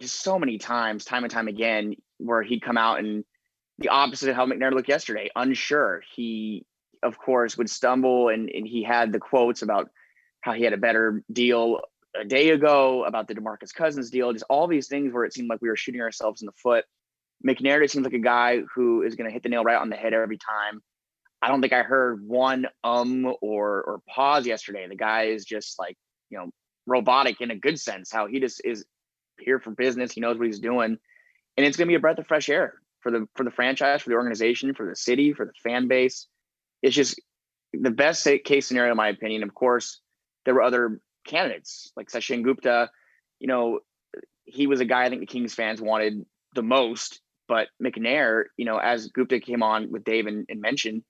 just 0.00 0.20
so 0.22 0.40
many 0.40 0.58
times, 0.58 1.04
time 1.04 1.22
and 1.22 1.32
time 1.32 1.46
again, 1.46 1.94
where 2.18 2.42
he'd 2.42 2.62
come 2.62 2.76
out 2.76 2.98
and 2.98 3.24
the 3.78 3.90
opposite 3.90 4.28
of 4.28 4.34
how 4.34 4.44
McNair 4.44 4.72
looked 4.72 4.88
yesterday, 4.88 5.30
unsure. 5.36 6.02
He, 6.16 6.66
of 7.04 7.16
course, 7.16 7.56
would 7.56 7.70
stumble 7.70 8.28
and, 8.28 8.50
and 8.50 8.66
he 8.66 8.82
had 8.82 9.12
the 9.12 9.20
quotes 9.20 9.62
about 9.62 9.88
how 10.40 10.52
he 10.52 10.64
had 10.64 10.72
a 10.72 10.76
better 10.76 11.22
deal 11.32 11.80
a 12.20 12.24
day 12.24 12.50
ago, 12.50 13.04
about 13.04 13.28
the 13.28 13.36
DeMarcus 13.36 13.72
Cousins 13.72 14.10
deal, 14.10 14.32
just 14.32 14.44
all 14.50 14.66
these 14.66 14.88
things 14.88 15.12
where 15.12 15.24
it 15.24 15.32
seemed 15.32 15.48
like 15.48 15.62
we 15.62 15.68
were 15.68 15.76
shooting 15.76 16.00
ourselves 16.00 16.42
in 16.42 16.46
the 16.46 16.52
foot. 16.60 16.84
McNair 17.46 17.88
seems 17.88 18.04
like 18.04 18.14
a 18.14 18.18
guy 18.18 18.62
who 18.74 19.02
is 19.02 19.14
going 19.14 19.28
to 19.28 19.32
hit 19.32 19.44
the 19.44 19.48
nail 19.48 19.62
right 19.62 19.80
on 19.80 19.90
the 19.90 19.96
head 19.96 20.12
every 20.12 20.38
time. 20.38 20.82
I 21.44 21.48
don't 21.48 21.60
think 21.60 21.74
I 21.74 21.82
heard 21.82 22.26
one 22.26 22.66
um 22.82 23.26
or 23.42 23.82
or 23.82 24.00
pause 24.08 24.46
yesterday. 24.46 24.86
The 24.88 24.96
guy 24.96 25.24
is 25.24 25.44
just 25.44 25.78
like, 25.78 25.98
you 26.30 26.38
know, 26.38 26.48
robotic 26.86 27.42
in 27.42 27.50
a 27.50 27.56
good 27.56 27.78
sense. 27.78 28.10
How 28.10 28.26
he 28.26 28.40
just 28.40 28.62
is 28.64 28.86
here 29.38 29.60
for 29.60 29.70
business. 29.70 30.12
He 30.12 30.22
knows 30.22 30.38
what 30.38 30.46
he's 30.46 30.58
doing, 30.58 30.96
and 31.56 31.66
it's 31.66 31.76
going 31.76 31.86
to 31.86 31.92
be 31.92 31.96
a 31.96 32.00
breath 32.00 32.18
of 32.18 32.26
fresh 32.26 32.48
air 32.48 32.74
for 33.00 33.12
the 33.12 33.28
for 33.36 33.44
the 33.44 33.50
franchise, 33.50 34.00
for 34.00 34.08
the 34.08 34.16
organization, 34.16 34.72
for 34.72 34.88
the 34.88 34.96
city, 34.96 35.34
for 35.34 35.44
the 35.44 35.52
fan 35.62 35.86
base. 35.86 36.28
It's 36.82 36.96
just 36.96 37.20
the 37.74 37.90
best 37.90 38.26
case 38.44 38.66
scenario, 38.66 38.92
in 38.92 38.96
my 38.96 39.08
opinion. 39.08 39.42
Of 39.42 39.54
course, 39.54 40.00
there 40.46 40.54
were 40.54 40.62
other 40.62 40.98
candidates 41.26 41.92
like 41.94 42.08
Sachin 42.08 42.42
Gupta. 42.42 42.90
You 43.38 43.48
know, 43.48 43.80
he 44.46 44.66
was 44.66 44.80
a 44.80 44.86
guy 44.86 45.04
I 45.04 45.08
think 45.10 45.20
the 45.20 45.26
Kings 45.26 45.52
fans 45.52 45.82
wanted 45.82 46.24
the 46.54 46.62
most. 46.62 47.20
But 47.46 47.68
McNair, 47.82 48.44
you 48.56 48.64
know, 48.64 48.78
as 48.78 49.08
Gupta 49.08 49.38
came 49.38 49.62
on 49.62 49.92
with 49.92 50.04
Dave 50.04 50.26
and, 50.26 50.46
and 50.48 50.62
mentioned, 50.62 51.02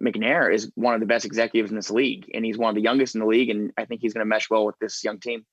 McNair 0.00 0.52
is 0.52 0.70
one 0.74 0.94
of 0.94 1.00
the 1.00 1.06
best 1.06 1.24
executives 1.24 1.70
in 1.70 1.76
this 1.76 1.90
league, 1.90 2.30
and 2.34 2.44
he's 2.44 2.58
one 2.58 2.68
of 2.68 2.74
the 2.74 2.82
youngest 2.82 3.14
in 3.14 3.20
the 3.20 3.26
league, 3.26 3.50
and 3.50 3.72
I 3.76 3.84
think 3.84 4.00
he's 4.00 4.12
going 4.12 4.24
to 4.24 4.28
mesh 4.28 4.50
well 4.50 4.66
with 4.66 4.78
this 4.80 5.04
young 5.04 5.20
team. 5.20 5.44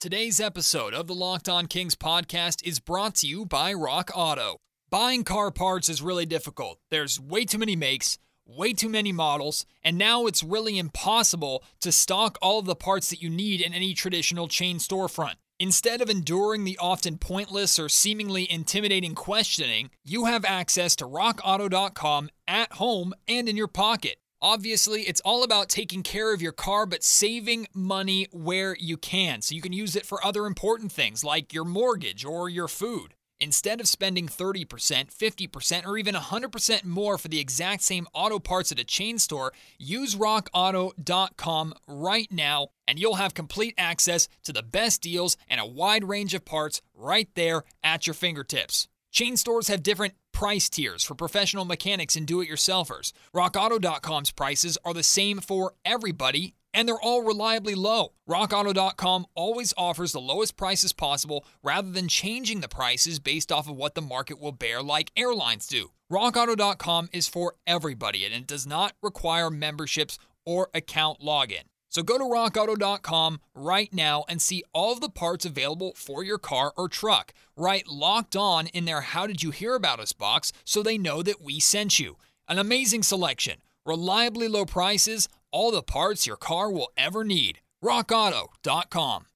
Today's 0.00 0.40
episode 0.40 0.94
of 0.94 1.06
the 1.06 1.14
Locked 1.14 1.48
On 1.48 1.66
Kings 1.66 1.94
podcast 1.94 2.66
is 2.66 2.80
brought 2.80 3.14
to 3.16 3.26
you 3.26 3.46
by 3.46 3.72
Rock 3.72 4.10
Auto. 4.14 4.56
Buying 4.90 5.24
car 5.24 5.50
parts 5.50 5.88
is 5.88 6.02
really 6.02 6.26
difficult. 6.26 6.78
There's 6.90 7.18
way 7.18 7.44
too 7.44 7.58
many 7.58 7.76
makes, 7.76 8.18
way 8.44 8.72
too 8.72 8.88
many 8.88 9.12
models, 9.12 9.64
and 9.82 9.96
now 9.96 10.26
it's 10.26 10.42
really 10.42 10.78
impossible 10.78 11.64
to 11.80 11.92
stock 11.92 12.36
all 12.42 12.58
of 12.58 12.66
the 12.66 12.74
parts 12.74 13.08
that 13.10 13.22
you 13.22 13.30
need 13.30 13.60
in 13.60 13.72
any 13.72 13.94
traditional 13.94 14.48
chain 14.48 14.78
storefront. 14.78 15.36
Instead 15.62 16.00
of 16.02 16.10
enduring 16.10 16.64
the 16.64 16.76
often 16.78 17.16
pointless 17.16 17.78
or 17.78 17.88
seemingly 17.88 18.50
intimidating 18.50 19.14
questioning, 19.14 19.90
you 20.02 20.24
have 20.24 20.44
access 20.44 20.96
to 20.96 21.04
rockauto.com 21.04 22.28
at 22.48 22.72
home 22.72 23.14
and 23.28 23.48
in 23.48 23.56
your 23.56 23.68
pocket. 23.68 24.16
Obviously, 24.40 25.02
it's 25.02 25.20
all 25.20 25.44
about 25.44 25.68
taking 25.68 26.02
care 26.02 26.34
of 26.34 26.42
your 26.42 26.50
car, 26.50 26.84
but 26.84 27.04
saving 27.04 27.68
money 27.72 28.26
where 28.32 28.76
you 28.80 28.96
can 28.96 29.40
so 29.40 29.54
you 29.54 29.62
can 29.62 29.72
use 29.72 29.94
it 29.94 30.04
for 30.04 30.26
other 30.26 30.46
important 30.46 30.90
things 30.90 31.22
like 31.22 31.52
your 31.52 31.64
mortgage 31.64 32.24
or 32.24 32.48
your 32.48 32.66
food. 32.66 33.14
Instead 33.42 33.80
of 33.80 33.88
spending 33.88 34.28
30%, 34.28 34.64
50%, 35.12 35.84
or 35.84 35.98
even 35.98 36.14
100% 36.14 36.84
more 36.84 37.18
for 37.18 37.26
the 37.26 37.40
exact 37.40 37.82
same 37.82 38.06
auto 38.14 38.38
parts 38.38 38.70
at 38.70 38.78
a 38.78 38.84
chain 38.84 39.18
store, 39.18 39.52
use 39.80 40.14
rockauto.com 40.14 41.74
right 41.88 42.30
now 42.30 42.68
and 42.86 43.00
you'll 43.00 43.16
have 43.16 43.34
complete 43.34 43.74
access 43.76 44.28
to 44.44 44.52
the 44.52 44.62
best 44.62 45.02
deals 45.02 45.36
and 45.48 45.60
a 45.60 45.66
wide 45.66 46.04
range 46.04 46.34
of 46.34 46.44
parts 46.44 46.82
right 46.94 47.28
there 47.34 47.64
at 47.82 48.06
your 48.06 48.14
fingertips. 48.14 48.86
Chain 49.10 49.36
stores 49.36 49.66
have 49.66 49.82
different 49.82 50.14
price 50.30 50.70
tiers 50.70 51.02
for 51.02 51.16
professional 51.16 51.64
mechanics 51.64 52.14
and 52.14 52.28
do 52.28 52.40
it 52.40 52.48
yourselfers. 52.48 53.12
RockAuto.com's 53.34 54.30
prices 54.30 54.78
are 54.84 54.94
the 54.94 55.02
same 55.02 55.40
for 55.40 55.74
everybody 55.84 56.54
and 56.74 56.88
they're 56.88 57.00
all 57.00 57.22
reliably 57.22 57.74
low. 57.74 58.12
RockAuto.com 58.28 59.26
always 59.34 59.74
offers 59.76 60.12
the 60.12 60.20
lowest 60.20 60.56
prices 60.56 60.92
possible 60.92 61.44
rather 61.62 61.90
than 61.90 62.08
changing 62.08 62.60
the 62.60 62.68
prices 62.68 63.18
based 63.18 63.52
off 63.52 63.68
of 63.68 63.76
what 63.76 63.94
the 63.94 64.02
market 64.02 64.40
will 64.40 64.52
bear, 64.52 64.82
like 64.82 65.12
airlines 65.16 65.66
do. 65.66 65.90
RockAuto.com 66.10 67.08
is 67.12 67.28
for 67.28 67.54
everybody 67.66 68.24
and 68.24 68.34
it 68.34 68.46
does 68.46 68.66
not 68.66 68.94
require 69.02 69.50
memberships 69.50 70.18
or 70.44 70.68
account 70.74 71.20
login. 71.20 71.62
So 71.92 72.02
go 72.02 72.16
to 72.16 72.24
rockauto.com 72.24 73.40
right 73.54 73.92
now 73.92 74.24
and 74.26 74.40
see 74.40 74.64
all 74.72 74.94
of 74.94 75.02
the 75.02 75.10
parts 75.10 75.44
available 75.44 75.92
for 75.94 76.24
your 76.24 76.38
car 76.38 76.72
or 76.74 76.88
truck. 76.88 77.34
Write 77.54 77.86
locked 77.86 78.34
on 78.34 78.68
in 78.68 78.86
their 78.86 79.02
How 79.02 79.26
Did 79.26 79.42
You 79.42 79.50
Hear 79.50 79.74
About 79.74 80.00
Us 80.00 80.14
box 80.14 80.52
so 80.64 80.82
they 80.82 80.96
know 80.96 81.22
that 81.22 81.42
we 81.42 81.60
sent 81.60 81.98
you. 81.98 82.16
An 82.48 82.58
amazing 82.58 83.02
selection, 83.02 83.58
reliably 83.84 84.48
low 84.48 84.64
prices, 84.64 85.28
all 85.52 85.70
the 85.70 85.82
parts 85.82 86.26
your 86.26 86.36
car 86.36 86.70
will 86.70 86.90
ever 86.96 87.22
need. 87.22 87.60
RockAuto.com. 87.84 89.26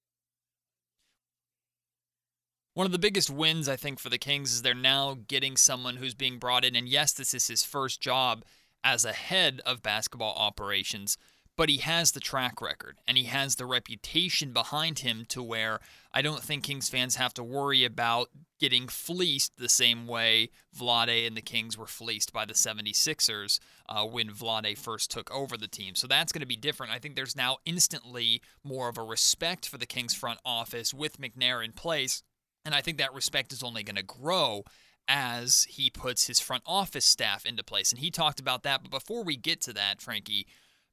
One 2.75 2.87
of 2.87 2.93
the 2.93 2.99
biggest 2.99 3.31
wins, 3.31 3.69
I 3.69 3.77
think, 3.77 3.99
for 3.99 4.11
the 4.11 4.19
Kings 4.19 4.53
is 4.53 4.63
they're 4.63 4.75
now 4.75 5.17
getting 5.29 5.57
someone 5.57 5.97
who's 5.97 6.15
being 6.15 6.39
brought 6.39 6.65
in. 6.65 6.77
And 6.77 6.89
yes, 6.89 7.13
this 7.13 7.33
is 7.33 7.49
his 7.49 7.65
first 7.65 8.01
job 8.01 8.45
as 8.85 9.05
a 9.05 9.13
head 9.13 9.61
of 9.65 9.83
basketball 9.83 10.35
operations 10.37 11.17
but 11.57 11.69
he 11.71 11.79
has 11.79 12.13
the 12.13 12.21
track 12.21 12.61
record 12.61 12.99
and 13.09 13.17
he 13.17 13.25
has 13.25 13.57
the 13.57 13.67
reputation 13.67 14.53
behind 14.53 15.01
him 15.01 15.25
to 15.29 15.43
where 15.43 15.81
I 16.13 16.23
don't 16.23 16.43
think 16.43 16.65
Kings 16.65 16.89
fans 16.89 17.17
have 17.17 17.33
to 17.35 17.43
worry 17.43 17.85
about 17.85 18.29
getting 18.61 18.89
fleeced 18.89 19.57
the 19.57 19.69
same 19.69 20.07
way 20.07 20.51
Vlade 20.79 21.27
and 21.27 21.37
the 21.37 21.43
Kings 21.43 21.77
were 21.77 21.87
fleeced 21.87 22.33
by 22.33 22.45
the 22.45 22.55
76ers 22.55 23.59
uh, 23.89 24.05
when 24.05 24.29
Vlade 24.29 24.77
first 24.77 25.11
took 25.11 25.31
over 25.31 25.57
the 25.57 25.69
team. 25.69 25.95
So 25.95 26.07
that's 26.07 26.33
going 26.33 26.41
to 26.41 26.47
be 26.47 26.57
different. 26.57 26.93
I 26.93 26.99
think 26.99 27.17
there's 27.17 27.37
now 27.37 27.57
instantly 27.65 28.43
more 28.63 28.89
of 28.89 28.99
a 28.99 29.03
respect 29.03 29.69
for 29.69 29.79
the 29.79 29.87
Kings 29.87 30.15
front 30.15 30.41
office 30.45 30.93
with 30.93 31.21
McNair 31.21 31.65
in 31.65 31.73
place. 31.73 32.23
And 32.65 32.75
I 32.75 32.83
think 32.83 32.99
that 32.99 33.15
respect 33.15 33.53
is 33.53 33.63
only 33.63 33.83
going 33.83 33.97
to 33.97 34.03
grow 34.03 34.65
as 35.09 35.67
he 35.71 35.89
puts 35.89 36.27
his 36.27 36.41
front 36.41 36.65
office 36.67 37.05
staff 37.05 37.47
into 37.47 37.63
place. 37.63 37.93
And 37.93 38.01
he 38.01 38.11
talked 38.11 38.41
about 38.41 38.63
that. 38.65 38.83
But 38.83 38.91
before 38.91 39.23
we 39.23 39.37
get 39.37 39.61
to 39.63 39.73
that, 39.75 40.01
Frankie, 40.01 40.47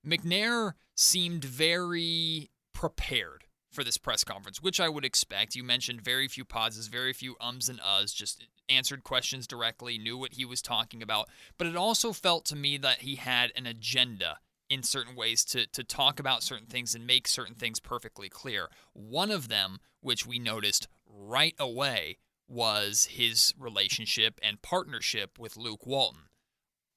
McNair 0.06 0.74
seemed 0.96 1.44
very 1.44 2.50
prepared 2.74 3.46
for 3.72 3.84
this 3.84 3.98
press 3.98 4.24
conference, 4.24 4.62
which 4.62 4.80
I 4.80 4.90
would 4.90 5.06
expect. 5.06 5.56
You 5.56 5.64
mentioned 5.64 6.02
very 6.02 6.28
few 6.28 6.46
pauses, 6.46 6.88
very 6.88 7.14
few 7.14 7.36
ums 7.42 7.70
and 7.70 7.80
uhs, 7.80 8.14
just 8.14 8.46
answered 8.70 9.04
questions 9.04 9.48
directly, 9.48 9.98
knew 9.98 10.18
what 10.18 10.34
he 10.34 10.46
was 10.46 10.62
talking 10.62 11.02
about. 11.02 11.28
But 11.58 11.68
it 11.68 11.76
also 11.76 12.14
felt 12.14 12.46
to 12.46 12.56
me 12.56 12.78
that 12.78 13.02
he 13.02 13.16
had 13.16 13.52
an 13.56 13.66
agenda 13.66 14.40
in 14.70 14.84
certain 14.84 15.16
ways 15.16 15.44
to, 15.46 15.68
to 15.68 15.84
talk 15.84 16.20
about 16.20 16.44
certain 16.44 16.68
things 16.68 16.96
and 16.96 17.06
make 17.06 17.28
certain 17.28 17.56
things 17.56 17.80
perfectly 17.80 18.30
clear. 18.30 18.70
One 18.94 19.32
of 19.32 19.48
them, 19.48 19.80
which 20.02 20.26
we 20.26 20.40
noticed 20.40 20.88
right 21.08 21.56
away, 21.60 22.18
was 22.48 23.06
his 23.12 23.54
relationship 23.58 24.40
and 24.42 24.62
partnership 24.62 25.40
with 25.40 25.58
Luke 25.58 25.86
Walton. 25.86 26.24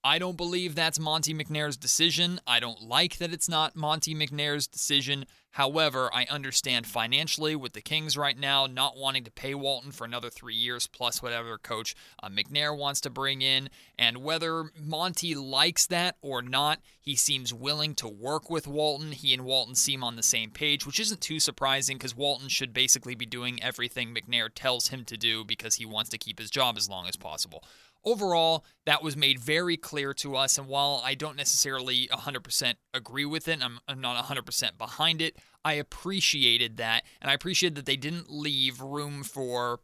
I 0.06 0.20
don't 0.20 0.36
believe 0.36 0.76
that's 0.76 1.00
Monte 1.00 1.34
McNair's 1.34 1.76
decision. 1.76 2.38
I 2.46 2.60
don't 2.60 2.80
like 2.80 3.18
that 3.18 3.32
it's 3.32 3.48
not 3.48 3.74
Monte 3.74 4.14
McNair's 4.14 4.68
decision. 4.68 5.24
However, 5.50 6.10
I 6.14 6.26
understand 6.30 6.86
financially 6.86 7.56
with 7.56 7.72
the 7.72 7.80
Kings 7.80 8.16
right 8.16 8.38
now 8.38 8.66
not 8.66 8.96
wanting 8.96 9.24
to 9.24 9.32
pay 9.32 9.52
Walton 9.56 9.90
for 9.90 10.04
another 10.04 10.30
three 10.30 10.54
years 10.54 10.86
plus 10.86 11.20
whatever 11.20 11.58
coach 11.58 11.96
uh, 12.22 12.28
McNair 12.28 12.76
wants 12.78 13.00
to 13.00 13.10
bring 13.10 13.42
in. 13.42 13.68
And 13.98 14.18
whether 14.18 14.70
Monte 14.80 15.34
likes 15.34 15.88
that 15.88 16.14
or 16.22 16.40
not, 16.40 16.78
he 17.00 17.16
seems 17.16 17.52
willing 17.52 17.96
to 17.96 18.06
work 18.06 18.48
with 18.48 18.68
Walton. 18.68 19.10
He 19.10 19.34
and 19.34 19.44
Walton 19.44 19.74
seem 19.74 20.04
on 20.04 20.14
the 20.14 20.22
same 20.22 20.52
page, 20.52 20.86
which 20.86 21.00
isn't 21.00 21.20
too 21.20 21.40
surprising 21.40 21.96
because 21.96 22.14
Walton 22.14 22.48
should 22.48 22.72
basically 22.72 23.16
be 23.16 23.26
doing 23.26 23.60
everything 23.60 24.14
McNair 24.14 24.50
tells 24.54 24.88
him 24.88 25.04
to 25.06 25.16
do 25.16 25.44
because 25.44 25.74
he 25.74 25.84
wants 25.84 26.10
to 26.10 26.18
keep 26.18 26.38
his 26.38 26.50
job 26.50 26.76
as 26.76 26.88
long 26.88 27.08
as 27.08 27.16
possible 27.16 27.64
overall, 28.06 28.64
that 28.86 29.02
was 29.02 29.16
made 29.16 29.38
very 29.38 29.76
clear 29.76 30.14
to 30.14 30.36
us. 30.36 30.56
And 30.56 30.68
while 30.68 31.02
I 31.04 31.14
don't 31.14 31.36
necessarily 31.36 32.08
100% 32.12 32.74
agree 32.94 33.26
with 33.26 33.48
it, 33.48 33.58
I'm, 33.62 33.80
I'm 33.86 34.00
not 34.00 34.24
100% 34.24 34.78
behind 34.78 35.20
it, 35.20 35.36
I 35.64 35.74
appreciated 35.74 36.76
that. 36.78 37.04
And 37.20 37.30
I 37.30 37.34
appreciated 37.34 37.74
that 37.74 37.86
they 37.86 37.96
didn't 37.96 38.30
leave 38.30 38.80
room 38.80 39.24
for 39.24 39.80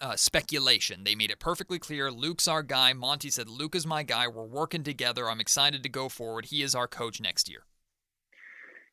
uh, 0.00 0.14
speculation. 0.16 1.04
They 1.04 1.14
made 1.14 1.30
it 1.30 1.40
perfectly 1.40 1.78
clear 1.78 2.10
Luke's 2.10 2.46
our 2.46 2.62
guy. 2.62 2.92
Monte 2.92 3.30
said, 3.30 3.48
Luke 3.48 3.74
is 3.74 3.86
my 3.86 4.02
guy. 4.02 4.28
We're 4.28 4.44
working 4.44 4.84
together. 4.84 5.28
I'm 5.28 5.40
excited 5.40 5.82
to 5.82 5.88
go 5.88 6.08
forward. 6.08 6.46
He 6.46 6.62
is 6.62 6.74
our 6.74 6.86
coach 6.86 7.20
next 7.20 7.48
year. 7.48 7.64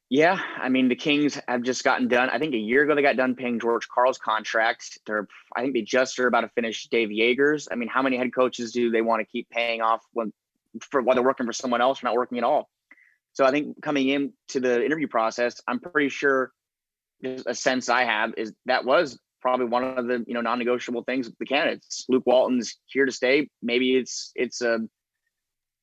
Yeah, 0.09 0.39
I 0.61 0.69
mean 0.69 0.89
the 0.89 0.95
Kings 0.95 1.39
have 1.47 1.63
just 1.63 1.83
gotten 1.83 2.07
done. 2.07 2.29
I 2.29 2.37
think 2.37 2.53
a 2.53 2.57
year 2.57 2.83
ago 2.83 2.93
they 2.93 3.01
got 3.01 3.15
done 3.15 3.35
paying 3.35 3.59
George 3.59 3.87
Karl's 3.87 4.17
contract. 4.17 4.99
They're, 5.07 5.27
I 5.55 5.61
think 5.61 5.73
they 5.73 5.81
just 5.81 6.19
are 6.19 6.27
about 6.27 6.41
to 6.41 6.49
finish 6.49 6.87
Dave 6.87 7.09
Joerger's. 7.09 7.67
I 7.71 7.75
mean, 7.75 7.89
how 7.89 8.01
many 8.01 8.17
head 8.17 8.33
coaches 8.33 8.71
do 8.73 8.91
they 8.91 9.01
want 9.01 9.21
to 9.21 9.25
keep 9.25 9.49
paying 9.49 9.81
off 9.81 10.01
when 10.11 10.31
for 10.91 11.01
while 11.01 11.15
they're 11.15 11.23
working 11.23 11.47
for 11.47 11.53
someone 11.53 11.81
else 11.81 12.03
or 12.03 12.07
not 12.07 12.15
working 12.15 12.37
at 12.37 12.43
all? 12.43 12.69
So 13.33 13.45
I 13.45 13.51
think 13.51 13.81
coming 13.81 14.09
into 14.09 14.59
the 14.59 14.85
interview 14.85 15.07
process, 15.07 15.59
I'm 15.67 15.79
pretty 15.79 16.09
sure 16.09 16.51
a 17.23 17.55
sense 17.55 17.89
I 17.89 18.03
have 18.03 18.33
is 18.37 18.53
that 18.65 18.85
was 18.85 19.19
probably 19.41 19.65
one 19.65 19.83
of 19.83 20.07
the 20.07 20.23
you 20.27 20.33
know 20.33 20.41
non-negotiable 20.41 21.03
things 21.03 21.27
with 21.27 21.37
the 21.39 21.45
candidates. 21.45 22.05
Luke 22.07 22.23
Walton's 22.25 22.77
here 22.85 23.05
to 23.05 23.11
stay. 23.11 23.49
Maybe 23.61 23.95
it's 23.95 24.31
it's 24.35 24.61
a 24.61 24.79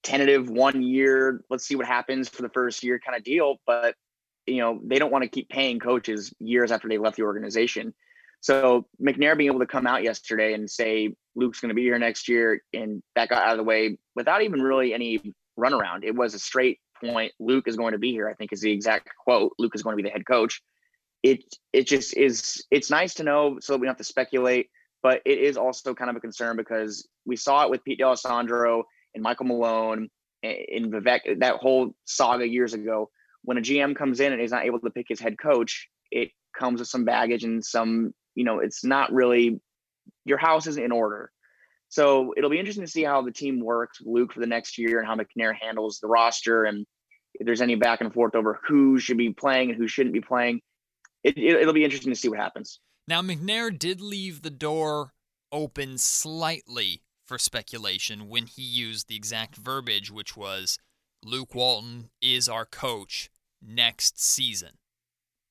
tentative 0.02 0.48
one 0.48 0.82
year. 0.82 1.42
Let's 1.50 1.66
see 1.66 1.76
what 1.76 1.86
happens 1.86 2.28
for 2.28 2.42
the 2.42 2.48
first 2.50 2.84
year 2.84 3.00
kind 3.04 3.16
of 3.16 3.24
deal, 3.24 3.56
but 3.66 3.94
you 4.46 4.58
know 4.58 4.80
they 4.84 4.98
don't 4.98 5.12
want 5.12 5.22
to 5.22 5.28
keep 5.28 5.48
paying 5.48 5.78
coaches 5.78 6.32
years 6.38 6.72
after 6.72 6.88
they 6.88 6.98
left 6.98 7.16
the 7.16 7.22
organization. 7.22 7.94
So 8.40 8.86
McNair 9.00 9.36
being 9.36 9.50
able 9.50 9.60
to 9.60 9.66
come 9.66 9.86
out 9.86 10.02
yesterday 10.02 10.54
and 10.54 10.68
say 10.68 11.14
Luke's 11.34 11.60
going 11.60 11.68
to 11.68 11.74
be 11.74 11.82
here 11.82 11.98
next 11.98 12.28
year, 12.28 12.62
and 12.72 13.02
that 13.14 13.28
got 13.28 13.44
out 13.44 13.52
of 13.52 13.58
the 13.58 13.64
way 13.64 13.98
without 14.14 14.42
even 14.42 14.62
really 14.62 14.94
any 14.94 15.34
runaround. 15.58 16.04
It 16.04 16.14
was 16.14 16.34
a 16.34 16.38
straight 16.38 16.80
point. 17.02 17.32
Luke 17.38 17.68
is 17.68 17.76
going 17.76 17.92
to 17.92 17.98
be 17.98 18.12
here. 18.12 18.28
I 18.28 18.34
think 18.34 18.52
is 18.52 18.60
the 18.60 18.72
exact 18.72 19.08
quote. 19.24 19.52
Luke 19.58 19.74
is 19.74 19.82
going 19.82 19.96
to 19.96 20.02
be 20.02 20.08
the 20.08 20.12
head 20.12 20.26
coach. 20.26 20.62
It 21.22 21.44
it 21.72 21.86
just 21.86 22.16
is. 22.16 22.64
It's 22.70 22.90
nice 22.90 23.14
to 23.14 23.24
know 23.24 23.58
so 23.60 23.74
that 23.74 23.80
we 23.80 23.86
don't 23.86 23.92
have 23.92 23.98
to 23.98 24.04
speculate, 24.04 24.70
but 25.02 25.20
it 25.26 25.38
is 25.38 25.56
also 25.56 25.94
kind 25.94 26.10
of 26.10 26.16
a 26.16 26.20
concern 26.20 26.56
because 26.56 27.06
we 27.26 27.36
saw 27.36 27.64
it 27.64 27.70
with 27.70 27.84
Pete 27.84 27.98
D'Alessandro 27.98 28.84
and 29.14 29.22
Michael 29.22 29.46
Malone 29.46 30.08
and 30.42 30.92
Vivek. 30.92 31.40
That 31.40 31.56
whole 31.56 31.94
saga 32.06 32.48
years 32.48 32.72
ago 32.72 33.10
when 33.42 33.58
a 33.58 33.60
GM 33.60 33.96
comes 33.96 34.20
in 34.20 34.32
and 34.32 34.40
is 34.40 34.50
not 34.50 34.64
able 34.64 34.80
to 34.80 34.90
pick 34.90 35.06
his 35.08 35.20
head 35.20 35.38
coach, 35.38 35.88
it 36.10 36.30
comes 36.58 36.80
with 36.80 36.88
some 36.88 37.04
baggage 37.04 37.44
and 37.44 37.64
some, 37.64 38.12
you 38.34 38.44
know, 38.44 38.58
it's 38.58 38.84
not 38.84 39.12
really 39.12 39.60
your 40.24 40.38
house 40.38 40.66
isn't 40.66 40.82
in 40.82 40.92
order. 40.92 41.30
So 41.88 42.34
it'll 42.36 42.50
be 42.50 42.58
interesting 42.58 42.84
to 42.84 42.90
see 42.90 43.02
how 43.02 43.22
the 43.22 43.32
team 43.32 43.60
works 43.60 43.98
Luke 44.00 44.32
for 44.32 44.40
the 44.40 44.46
next 44.46 44.78
year 44.78 45.00
and 45.00 45.08
how 45.08 45.16
McNair 45.16 45.54
handles 45.54 45.98
the 45.98 46.08
roster 46.08 46.64
and 46.64 46.86
if 47.34 47.46
there's 47.46 47.60
any 47.60 47.74
back 47.74 48.00
and 48.00 48.12
forth 48.12 48.34
over 48.34 48.60
who 48.66 48.98
should 48.98 49.16
be 49.16 49.32
playing 49.32 49.70
and 49.70 49.78
who 49.78 49.88
shouldn't 49.88 50.12
be 50.12 50.20
playing. 50.20 50.60
It, 51.22 51.36
it, 51.36 51.56
it'll 51.60 51.74
be 51.74 51.84
interesting 51.84 52.12
to 52.12 52.18
see 52.18 52.28
what 52.28 52.38
happens. 52.38 52.80
Now, 53.08 53.22
McNair 53.22 53.76
did 53.76 54.00
leave 54.00 54.42
the 54.42 54.50
door 54.50 55.12
open 55.52 55.98
slightly 55.98 57.02
for 57.26 57.38
speculation 57.38 58.28
when 58.28 58.46
he 58.46 58.62
used 58.62 59.08
the 59.08 59.16
exact 59.16 59.56
verbiage, 59.56 60.10
which 60.10 60.36
was 60.36 60.78
Luke 61.24 61.54
Walton 61.54 62.10
is 62.20 62.48
our 62.48 62.64
coach 62.64 63.30
next 63.60 64.20
season. 64.20 64.70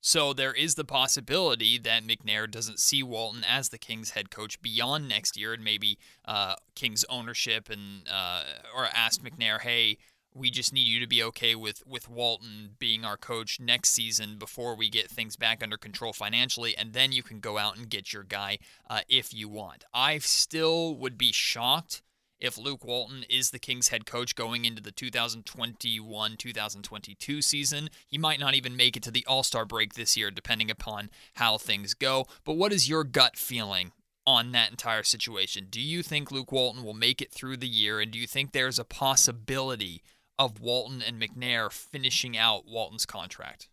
So 0.00 0.32
there 0.32 0.54
is 0.54 0.74
the 0.76 0.84
possibility 0.84 1.78
that 1.78 2.06
McNair 2.06 2.50
doesn't 2.50 2.80
see 2.80 3.02
Walton 3.02 3.44
as 3.46 3.68
the 3.68 3.78
Kings 3.78 4.10
head 4.10 4.30
coach 4.30 4.60
beyond 4.62 5.08
next 5.08 5.36
year, 5.36 5.52
and 5.52 5.62
maybe 5.62 5.98
uh, 6.24 6.54
Kings 6.74 7.04
ownership 7.10 7.68
and 7.68 8.08
uh, 8.10 8.42
or 8.74 8.86
asked 8.86 9.22
McNair, 9.22 9.60
"Hey, 9.60 9.98
we 10.34 10.50
just 10.50 10.72
need 10.72 10.86
you 10.86 11.00
to 11.00 11.06
be 11.06 11.22
okay 11.24 11.54
with 11.54 11.82
with 11.86 12.08
Walton 12.08 12.76
being 12.78 13.04
our 13.04 13.18
coach 13.18 13.60
next 13.60 13.90
season 13.90 14.38
before 14.38 14.74
we 14.74 14.88
get 14.88 15.10
things 15.10 15.36
back 15.36 15.62
under 15.62 15.76
control 15.76 16.14
financially, 16.14 16.74
and 16.76 16.94
then 16.94 17.12
you 17.12 17.22
can 17.22 17.38
go 17.38 17.58
out 17.58 17.76
and 17.76 17.90
get 17.90 18.12
your 18.12 18.24
guy 18.24 18.58
uh, 18.88 19.02
if 19.06 19.34
you 19.34 19.50
want." 19.50 19.84
I 19.92 20.16
still 20.18 20.94
would 20.96 21.18
be 21.18 21.30
shocked 21.30 22.00
if 22.40 22.56
Luke 22.56 22.84
Walton 22.84 23.24
is 23.28 23.50
the 23.50 23.58
Kings 23.58 23.88
head 23.88 24.06
coach 24.06 24.34
going 24.34 24.64
into 24.64 24.82
the 24.82 24.90
2021 24.90 26.36
2022 26.36 27.42
season. 27.42 27.90
He 28.06 28.18
might 28.18 28.40
not 28.40 28.54
even 28.54 28.76
make 28.76 28.96
it 28.96 29.02
to 29.04 29.10
the 29.10 29.24
All 29.26 29.42
Star 29.42 29.64
break 29.64 29.94
this 29.94 30.16
year, 30.16 30.30
depending 30.30 30.70
upon 30.70 31.10
how 31.34 31.58
things 31.58 31.94
go. 31.94 32.26
But 32.44 32.56
what 32.56 32.72
is 32.72 32.88
your 32.88 33.04
gut 33.04 33.36
feeling 33.36 33.92
on 34.26 34.52
that 34.52 34.70
entire 34.70 35.02
situation? 35.02 35.66
Do 35.70 35.80
you 35.80 36.02
think 36.02 36.30
Luke 36.30 36.52
Walton 36.52 36.84
will 36.84 36.94
make 36.94 37.20
it 37.20 37.32
through 37.32 37.58
the 37.58 37.68
year? 37.68 38.00
And 38.00 38.10
do 38.10 38.18
you 38.18 38.26
think 38.26 38.52
there's 38.52 38.78
a 38.78 38.84
possibility 38.84 40.02
of 40.38 40.60
Walton 40.60 41.02
and 41.02 41.20
McNair 41.20 41.70
finishing 41.70 42.36
out 42.36 42.66
Walton's 42.66 43.06
contract? 43.06 43.68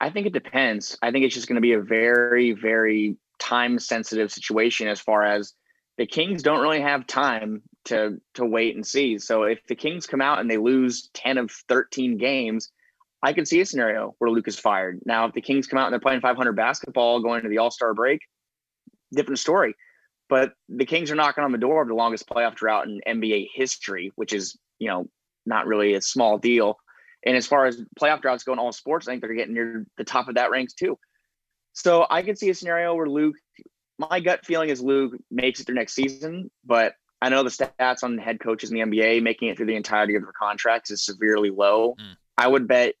I 0.00 0.10
think 0.10 0.26
it 0.26 0.32
depends. 0.32 0.96
I 1.02 1.10
think 1.10 1.24
it's 1.24 1.34
just 1.34 1.48
going 1.48 1.56
to 1.56 1.60
be 1.60 1.72
a 1.72 1.80
very, 1.80 2.52
very 2.52 3.16
time 3.38 3.78
sensitive 3.78 4.32
situation 4.32 4.88
as 4.88 5.00
far 5.00 5.24
as 5.24 5.54
the 5.98 6.06
Kings 6.06 6.42
don't 6.42 6.62
really 6.62 6.80
have 6.80 7.06
time 7.06 7.62
to 7.86 8.20
to 8.34 8.46
wait 8.46 8.76
and 8.76 8.86
see. 8.86 9.18
So 9.18 9.42
if 9.42 9.58
the 9.68 9.74
Kings 9.74 10.06
come 10.06 10.22
out 10.22 10.38
and 10.38 10.50
they 10.50 10.56
lose 10.56 11.10
10 11.14 11.38
of 11.38 11.50
13 11.68 12.16
games, 12.16 12.70
I 13.22 13.32
could 13.32 13.48
see 13.48 13.60
a 13.60 13.66
scenario 13.66 14.14
where 14.18 14.30
Luke 14.30 14.48
is 14.48 14.58
fired. 14.58 15.00
Now, 15.04 15.26
if 15.26 15.34
the 15.34 15.40
Kings 15.40 15.66
come 15.66 15.78
out 15.78 15.86
and 15.86 15.92
they're 15.92 16.00
playing 16.00 16.20
500 16.20 16.52
basketball 16.52 17.20
going 17.20 17.38
into 17.38 17.48
the 17.48 17.58
All-Star 17.58 17.92
break, 17.94 18.20
different 19.12 19.40
story. 19.40 19.74
But 20.28 20.52
the 20.68 20.86
Kings 20.86 21.10
are 21.10 21.16
knocking 21.16 21.42
on 21.42 21.52
the 21.52 21.58
door 21.58 21.82
of 21.82 21.88
the 21.88 21.94
longest 21.94 22.28
playoff 22.28 22.54
drought 22.54 22.86
in 22.86 23.00
NBA 23.06 23.48
history, 23.52 24.12
which 24.14 24.32
is, 24.32 24.56
you 24.78 24.88
know, 24.88 25.08
not 25.46 25.66
really 25.66 25.94
a 25.94 26.02
small 26.02 26.38
deal. 26.38 26.76
And 27.26 27.36
as 27.36 27.46
far 27.46 27.66
as 27.66 27.82
playoff 28.00 28.22
droughts 28.22 28.44
go 28.44 28.52
in 28.52 28.58
all 28.60 28.70
sports, 28.70 29.08
I 29.08 29.12
think 29.12 29.22
they're 29.22 29.34
getting 29.34 29.54
near 29.54 29.84
the 29.96 30.04
top 30.04 30.28
of 30.28 30.36
that 30.36 30.50
ranks 30.50 30.74
too. 30.74 30.96
So 31.72 32.06
I 32.08 32.22
could 32.22 32.38
see 32.38 32.50
a 32.50 32.54
scenario 32.54 32.94
where 32.94 33.08
Luke 33.08 33.36
my 33.98 34.20
gut 34.20 34.46
feeling 34.46 34.68
is 34.68 34.80
Luke 34.80 35.14
makes 35.30 35.60
it 35.60 35.66
through 35.66 35.74
next 35.76 35.94
season, 35.94 36.50
but 36.64 36.94
I 37.20 37.28
know 37.28 37.42
the 37.42 37.50
stats 37.50 38.02
on 38.02 38.16
head 38.18 38.40
coaches 38.40 38.70
in 38.70 38.78
the 38.78 38.84
NBA 38.84 39.22
making 39.22 39.48
it 39.48 39.56
through 39.56 39.66
the 39.66 39.76
entirety 39.76 40.14
of 40.14 40.22
their 40.22 40.32
contracts 40.32 40.90
is 40.90 41.04
severely 41.04 41.50
low. 41.50 41.94
Mm. 42.00 42.16
I 42.36 42.46
would 42.46 42.68
bet 42.68 42.94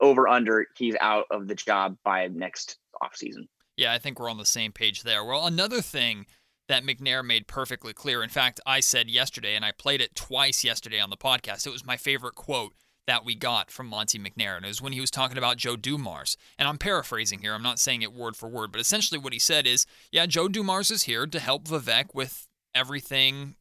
over 0.00 0.26
under 0.26 0.66
he's 0.76 0.96
out 1.00 1.26
of 1.30 1.46
the 1.48 1.54
job 1.54 1.96
by 2.04 2.28
next 2.28 2.78
offseason. 3.02 3.48
Yeah, 3.76 3.92
I 3.92 3.98
think 3.98 4.18
we're 4.18 4.30
on 4.30 4.38
the 4.38 4.46
same 4.46 4.72
page 4.72 5.02
there. 5.02 5.22
Well, 5.22 5.46
another 5.46 5.82
thing 5.82 6.26
that 6.68 6.82
McNair 6.82 7.24
made 7.24 7.46
perfectly 7.46 7.92
clear. 7.92 8.22
In 8.22 8.30
fact, 8.30 8.58
I 8.66 8.80
said 8.80 9.10
yesterday, 9.10 9.54
and 9.54 9.64
I 9.64 9.72
played 9.72 10.00
it 10.00 10.14
twice 10.14 10.64
yesterday 10.64 10.98
on 10.98 11.10
the 11.10 11.16
podcast. 11.16 11.66
It 11.66 11.70
was 11.70 11.84
my 11.84 11.96
favorite 11.96 12.34
quote 12.34 12.72
that 13.06 13.24
we 13.24 13.34
got 13.34 13.70
from 13.70 13.86
Monte 13.86 14.18
McNair. 14.18 14.56
And 14.56 14.64
it 14.64 14.68
was 14.68 14.82
when 14.82 14.92
he 14.92 15.00
was 15.00 15.10
talking 15.10 15.38
about 15.38 15.56
Joe 15.56 15.76
Dumars. 15.76 16.36
And 16.58 16.68
I'm 16.68 16.78
paraphrasing 16.78 17.40
here, 17.40 17.54
I'm 17.54 17.62
not 17.62 17.78
saying 17.78 18.02
it 18.02 18.12
word 18.12 18.36
for 18.36 18.48
word, 18.48 18.72
but 18.72 18.80
essentially 18.80 19.18
what 19.18 19.32
he 19.32 19.38
said 19.38 19.66
is 19.66 19.86
yeah, 20.10 20.26
Joe 20.26 20.48
Dumars 20.48 20.90
is 20.90 21.04
here 21.04 21.26
to 21.26 21.40
help 21.40 21.64
Vivek 21.64 22.14
with 22.14 22.48
everything 22.74 23.54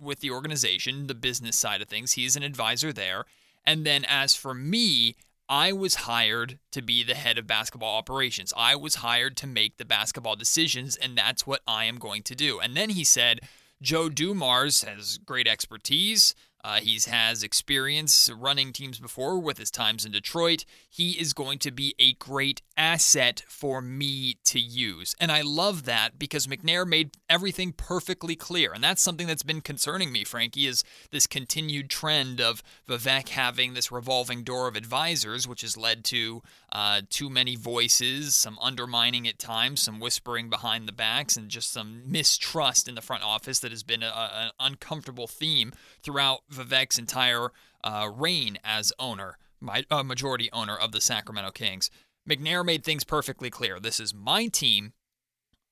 with 0.00 0.20
the 0.20 0.30
organization, 0.30 1.06
the 1.06 1.14
business 1.14 1.56
side 1.56 1.82
of 1.82 1.88
things. 1.88 2.12
He's 2.12 2.36
an 2.36 2.42
advisor 2.42 2.92
there. 2.92 3.24
And 3.64 3.84
then 3.84 4.04
as 4.06 4.34
for 4.34 4.54
me, 4.54 5.16
I 5.48 5.72
was 5.72 5.94
hired 5.94 6.58
to 6.72 6.82
be 6.82 7.02
the 7.02 7.14
head 7.14 7.38
of 7.38 7.46
basketball 7.46 7.96
operations. 7.96 8.52
I 8.56 8.76
was 8.76 8.96
hired 8.96 9.36
to 9.38 9.46
make 9.46 9.78
the 9.78 9.84
basketball 9.84 10.36
decisions, 10.36 10.96
and 10.96 11.16
that's 11.16 11.46
what 11.46 11.62
I 11.66 11.86
am 11.86 11.96
going 11.96 12.22
to 12.24 12.34
do. 12.34 12.60
And 12.60 12.76
then 12.76 12.90
he 12.90 13.02
said, 13.02 13.40
Joe 13.80 14.08
Dumars 14.08 14.82
has 14.82 15.18
great 15.18 15.48
expertise. 15.48 16.34
Uh, 16.64 16.80
he 16.80 16.98
has 17.08 17.42
experience 17.42 18.30
running 18.36 18.72
teams 18.72 18.98
before 18.98 19.38
with 19.38 19.58
his 19.58 19.70
times 19.70 20.04
in 20.04 20.12
Detroit. 20.12 20.64
He 20.88 21.12
is 21.12 21.32
going 21.32 21.58
to 21.60 21.70
be 21.70 21.94
a 21.98 22.14
great 22.14 22.62
asset 22.78 23.42
for 23.48 23.82
me 23.82 24.36
to 24.44 24.60
use. 24.60 25.14
And 25.20 25.32
I 25.32 25.42
love 25.42 25.84
that 25.84 26.18
because 26.18 26.46
McNair 26.46 26.86
made 26.86 27.10
everything 27.28 27.72
perfectly 27.72 28.36
clear. 28.36 28.72
And 28.72 28.82
that's 28.82 29.02
something 29.02 29.26
that's 29.26 29.42
been 29.42 29.60
concerning 29.60 30.12
me, 30.12 30.24
Frankie, 30.24 30.66
is 30.66 30.84
this 31.10 31.26
continued 31.26 31.90
trend 31.90 32.40
of 32.40 32.62
Vivek 32.88 33.30
having 33.30 33.74
this 33.74 33.90
revolving 33.90 34.44
door 34.44 34.68
of 34.68 34.76
advisors, 34.76 35.48
which 35.48 35.62
has 35.62 35.76
led 35.76 36.04
to 36.04 36.40
uh, 36.72 37.02
too 37.10 37.28
many 37.28 37.56
voices, 37.56 38.36
some 38.36 38.58
undermining 38.62 39.26
at 39.26 39.38
times, 39.38 39.82
some 39.82 39.98
whispering 39.98 40.48
behind 40.48 40.86
the 40.86 40.92
backs, 40.92 41.36
and 41.36 41.48
just 41.48 41.72
some 41.72 42.02
mistrust 42.06 42.88
in 42.88 42.94
the 42.94 43.02
front 43.02 43.24
office 43.24 43.58
that 43.58 43.72
has 43.72 43.82
been 43.82 44.04
an 44.04 44.52
uncomfortable 44.60 45.26
theme 45.26 45.72
throughout 46.02 46.40
Vivek's 46.52 46.98
entire 46.98 47.48
uh, 47.82 48.08
reign 48.14 48.58
as 48.62 48.92
owner, 48.98 49.36
my, 49.60 49.84
uh, 49.90 50.02
majority 50.02 50.48
owner 50.52 50.76
of 50.76 50.92
the 50.92 51.00
Sacramento 51.00 51.50
Kings. 51.50 51.90
McNair 52.28 52.64
made 52.64 52.84
things 52.84 53.04
perfectly 53.04 53.50
clear. 53.50 53.80
This 53.80 53.98
is 53.98 54.14
my 54.14 54.46
team. 54.46 54.92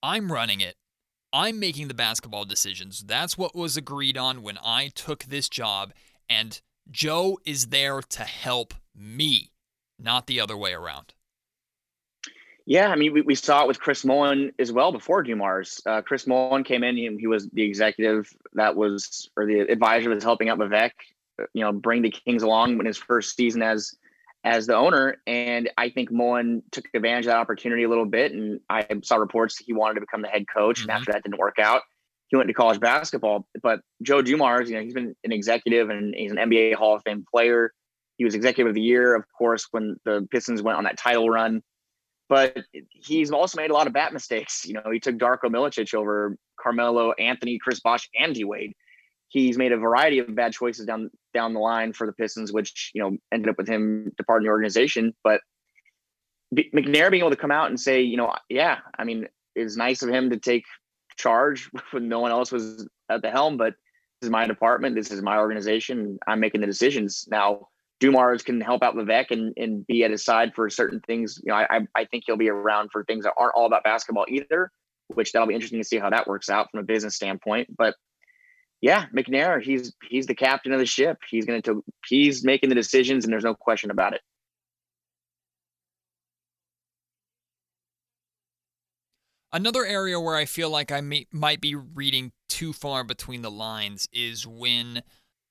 I'm 0.03 0.33
running 0.33 0.61
it. 0.61 0.77
I'm 1.33 1.61
making 1.61 1.89
the 1.89 1.95
basketball 1.95 2.45
decisions. 2.45 3.05
That's 3.07 3.37
what 3.37 3.55
was 3.55 3.77
agreed 3.77 4.17
on 4.17 4.43
when 4.43 4.59
I 4.65 4.91
took 4.95 5.25
this 5.25 5.49
job. 5.49 5.93
And 6.31 6.61
Joe 6.91 7.39
is 7.45 7.67
there 7.67 8.01
to 8.01 8.23
help 8.23 8.73
me, 8.95 9.53
not 9.99 10.27
the 10.27 10.41
other 10.41 10.57
way 10.57 10.73
around. 10.73 11.13
Yeah, 12.65 12.89
I 12.89 12.97
mean, 12.97 13.13
we, 13.13 13.21
we 13.21 13.35
saw 13.35 13.63
it 13.63 13.69
with 13.69 13.79
Chris 13.79 14.05
Mullin 14.05 14.53
as 14.59 14.73
well 14.73 14.91
before 14.91 15.23
Dumars. 15.23 15.81
Uh, 15.87 16.03
Chris 16.03 16.27
Mullin 16.27 16.65
came 16.65 16.83
in; 16.83 16.97
he, 16.97 17.09
he, 17.17 17.27
was 17.29 17.49
the 17.53 17.63
executive 17.63 18.29
that 18.55 18.75
was, 18.75 19.31
or 19.37 19.47
the 19.47 19.61
advisor 19.61 20.09
that 20.09 20.17
was 20.17 20.25
helping 20.25 20.49
out 20.49 20.59
Vivek, 20.59 20.91
you 21.53 21.63
know, 21.63 21.71
bring 21.71 22.03
the 22.03 22.11
Kings 22.11 22.43
along 22.43 22.81
in 22.81 22.87
his 22.87 22.97
first 22.97 23.37
season 23.37 23.63
as 23.63 23.95
as 24.47 24.67
the 24.67 24.75
owner. 24.75 25.17
And 25.27 25.69
I 25.77 25.91
think 25.91 26.11
Mullin 26.11 26.63
took 26.71 26.87
advantage 26.95 27.27
of 27.27 27.31
that 27.31 27.39
opportunity 27.39 27.83
a 27.83 27.89
little 27.89 28.07
bit. 28.07 28.33
And 28.33 28.61
I 28.71 28.87
saw 29.03 29.17
reports 29.17 29.59
that 29.59 29.65
he 29.65 29.73
wanted 29.73 29.95
to 29.95 30.01
become 30.01 30.23
the 30.23 30.29
head 30.29 30.47
coach, 30.53 30.81
mm-hmm. 30.81 30.91
and 30.91 30.99
after 30.99 31.13
that 31.13 31.25
didn't 31.25 31.39
work 31.39 31.59
out, 31.59 31.83
he 32.29 32.37
went 32.37 32.49
to 32.49 32.55
college 32.55 32.81
basketball. 32.81 33.47
But 33.63 33.81
Joe 34.03 34.23
Dumars, 34.23 34.71
you 34.71 34.77
know, 34.77 34.83
he's 34.83 34.95
been 34.95 35.15
an 35.25 35.33
executive 35.33 35.91
and 35.91 36.15
he's 36.15 36.31
an 36.31 36.39
NBA 36.39 36.75
Hall 36.75 36.95
of 36.95 37.03
Fame 37.03 37.25
player. 37.31 37.73
He 38.17 38.25
was 38.25 38.35
executive 38.35 38.71
of 38.71 38.75
the 38.75 38.81
year, 38.81 39.15
of 39.15 39.25
course, 39.37 39.67
when 39.73 39.97
the 40.05 40.27
Pistons 40.31 40.63
went 40.63 40.79
on 40.79 40.85
that 40.85 40.97
title 40.97 41.29
run 41.29 41.63
but 42.29 42.57
he's 42.91 43.31
also 43.31 43.61
made 43.61 43.71
a 43.71 43.75
lot 43.75 43.87
of 43.87 43.93
bat 43.93 44.13
mistakes. 44.13 44.67
You 44.67 44.75
know, 44.75 44.91
he 44.93 44.99
took 44.99 45.17
Darko 45.17 45.45
Milicic 45.45 45.95
over 45.95 46.37
Carmelo, 46.61 47.13
Anthony, 47.13 47.59
Chris 47.59 47.81
Bosh, 47.81 48.09
and 48.19 48.35
D 48.35 48.45
Wade. 48.45 48.73
He's 49.29 49.59
made 49.59 49.73
a 49.73 49.77
variety 49.77 50.19
of 50.19 50.35
bad 50.35 50.53
choices 50.53 50.87
down 50.87 51.11
down 51.37 51.55
the 51.55 51.61
line 51.61 51.93
for 51.93 52.07
the 52.07 52.13
Pistons, 52.13 52.53
which 52.53 52.91
you 52.95 53.03
know 53.03 53.17
ended 53.33 53.51
up 53.51 53.59
with 53.59 53.69
him 53.69 54.13
departing 54.17 54.47
the 54.47 54.51
organization. 54.51 55.15
But 55.23 55.41
McNair 56.55 57.11
being 57.11 57.23
able 57.23 57.31
to 57.31 57.37
come 57.37 57.51
out 57.51 57.69
and 57.69 57.79
say, 57.79 58.03
you 58.03 58.17
know, 58.17 58.33
yeah, 58.49 58.79
I 58.99 59.05
mean, 59.05 59.27
it's 59.55 59.77
nice 59.77 60.03
of 60.03 60.11
him 60.11 60.31
to 60.31 60.39
take 60.39 60.65
charge 61.17 61.71
when 61.91 62.09
no 62.09 62.21
one 62.21 62.31
else 62.31 62.51
was 62.51 62.89
at 63.11 63.23
the 63.23 63.31
helm, 63.31 63.57
but 63.57 63.75
this 64.21 64.29
is 64.29 64.31
my 64.31 64.47
department, 64.47 64.97
this 64.97 65.11
is 65.11 65.23
my 65.23 65.39
organization, 65.39 66.19
I'm 66.27 66.41
making 66.41 66.61
the 66.63 66.67
decisions 66.67 67.27
now 67.31 67.69
Dumars 67.99 68.43
can 68.43 68.61
help 68.61 68.83
out 68.83 68.95
Vivek 68.95 69.31
and, 69.31 69.55
and 69.57 69.87
be 69.87 70.05
at 70.05 70.11
his 70.11 70.25
side 70.25 70.53
for 70.55 70.69
certain 70.69 71.01
things. 71.07 71.41
You 71.43 71.53
know, 71.53 71.57
I, 71.57 71.81
I 71.95 72.05
think 72.05 72.25
he'll 72.27 72.37
be 72.37 72.51
around 72.51 72.91
for 72.93 73.05
things 73.05 73.25
that 73.25 73.33
aren't 73.39 73.55
all 73.55 73.67
about 73.67 73.85
basketball 73.85 74.27
either, 74.29 74.71
which 75.09 75.33
that'll 75.33 75.49
be 75.49 75.55
interesting 75.55 75.81
to 75.81 75.89
see 75.89 75.99
how 75.99 76.11
that 76.11 76.27
works 76.27 76.51
out 76.51 76.71
from 76.71 76.81
a 76.81 76.83
business 76.83 77.17
standpoint. 77.17 77.69
But 77.77 77.95
yeah, 78.81 79.07
McNair, 79.15 79.63
he's 79.63 79.93
he's 80.09 80.27
the 80.27 80.35
captain 80.35 80.73
of 80.73 80.79
the 80.79 80.87
ship. 80.87 81.19
He's 81.29 81.47
going 81.47 81.63
to 81.63 81.83
he's 82.07 82.45
making 82.45 82.69
the 82.69 82.75
decisions, 82.75 83.25
and 83.25 83.33
there's 83.33 83.45
no 83.45 83.55
question 83.55 83.91
about 83.91 84.15
it. 84.15 84.21
Another 89.53 89.87
area 89.87 90.21
where 90.21 90.37
I 90.37 90.45
feel 90.45 90.69
like 90.69 90.93
I 90.93 91.01
may, 91.01 91.27
might 91.33 91.63
be 91.63 91.75
reading 91.75 92.33
too 92.49 92.75
far 92.75 93.05
between 93.05 93.41
the 93.41 93.51
lines 93.51 94.07
is 94.13 94.47
when 94.47 95.03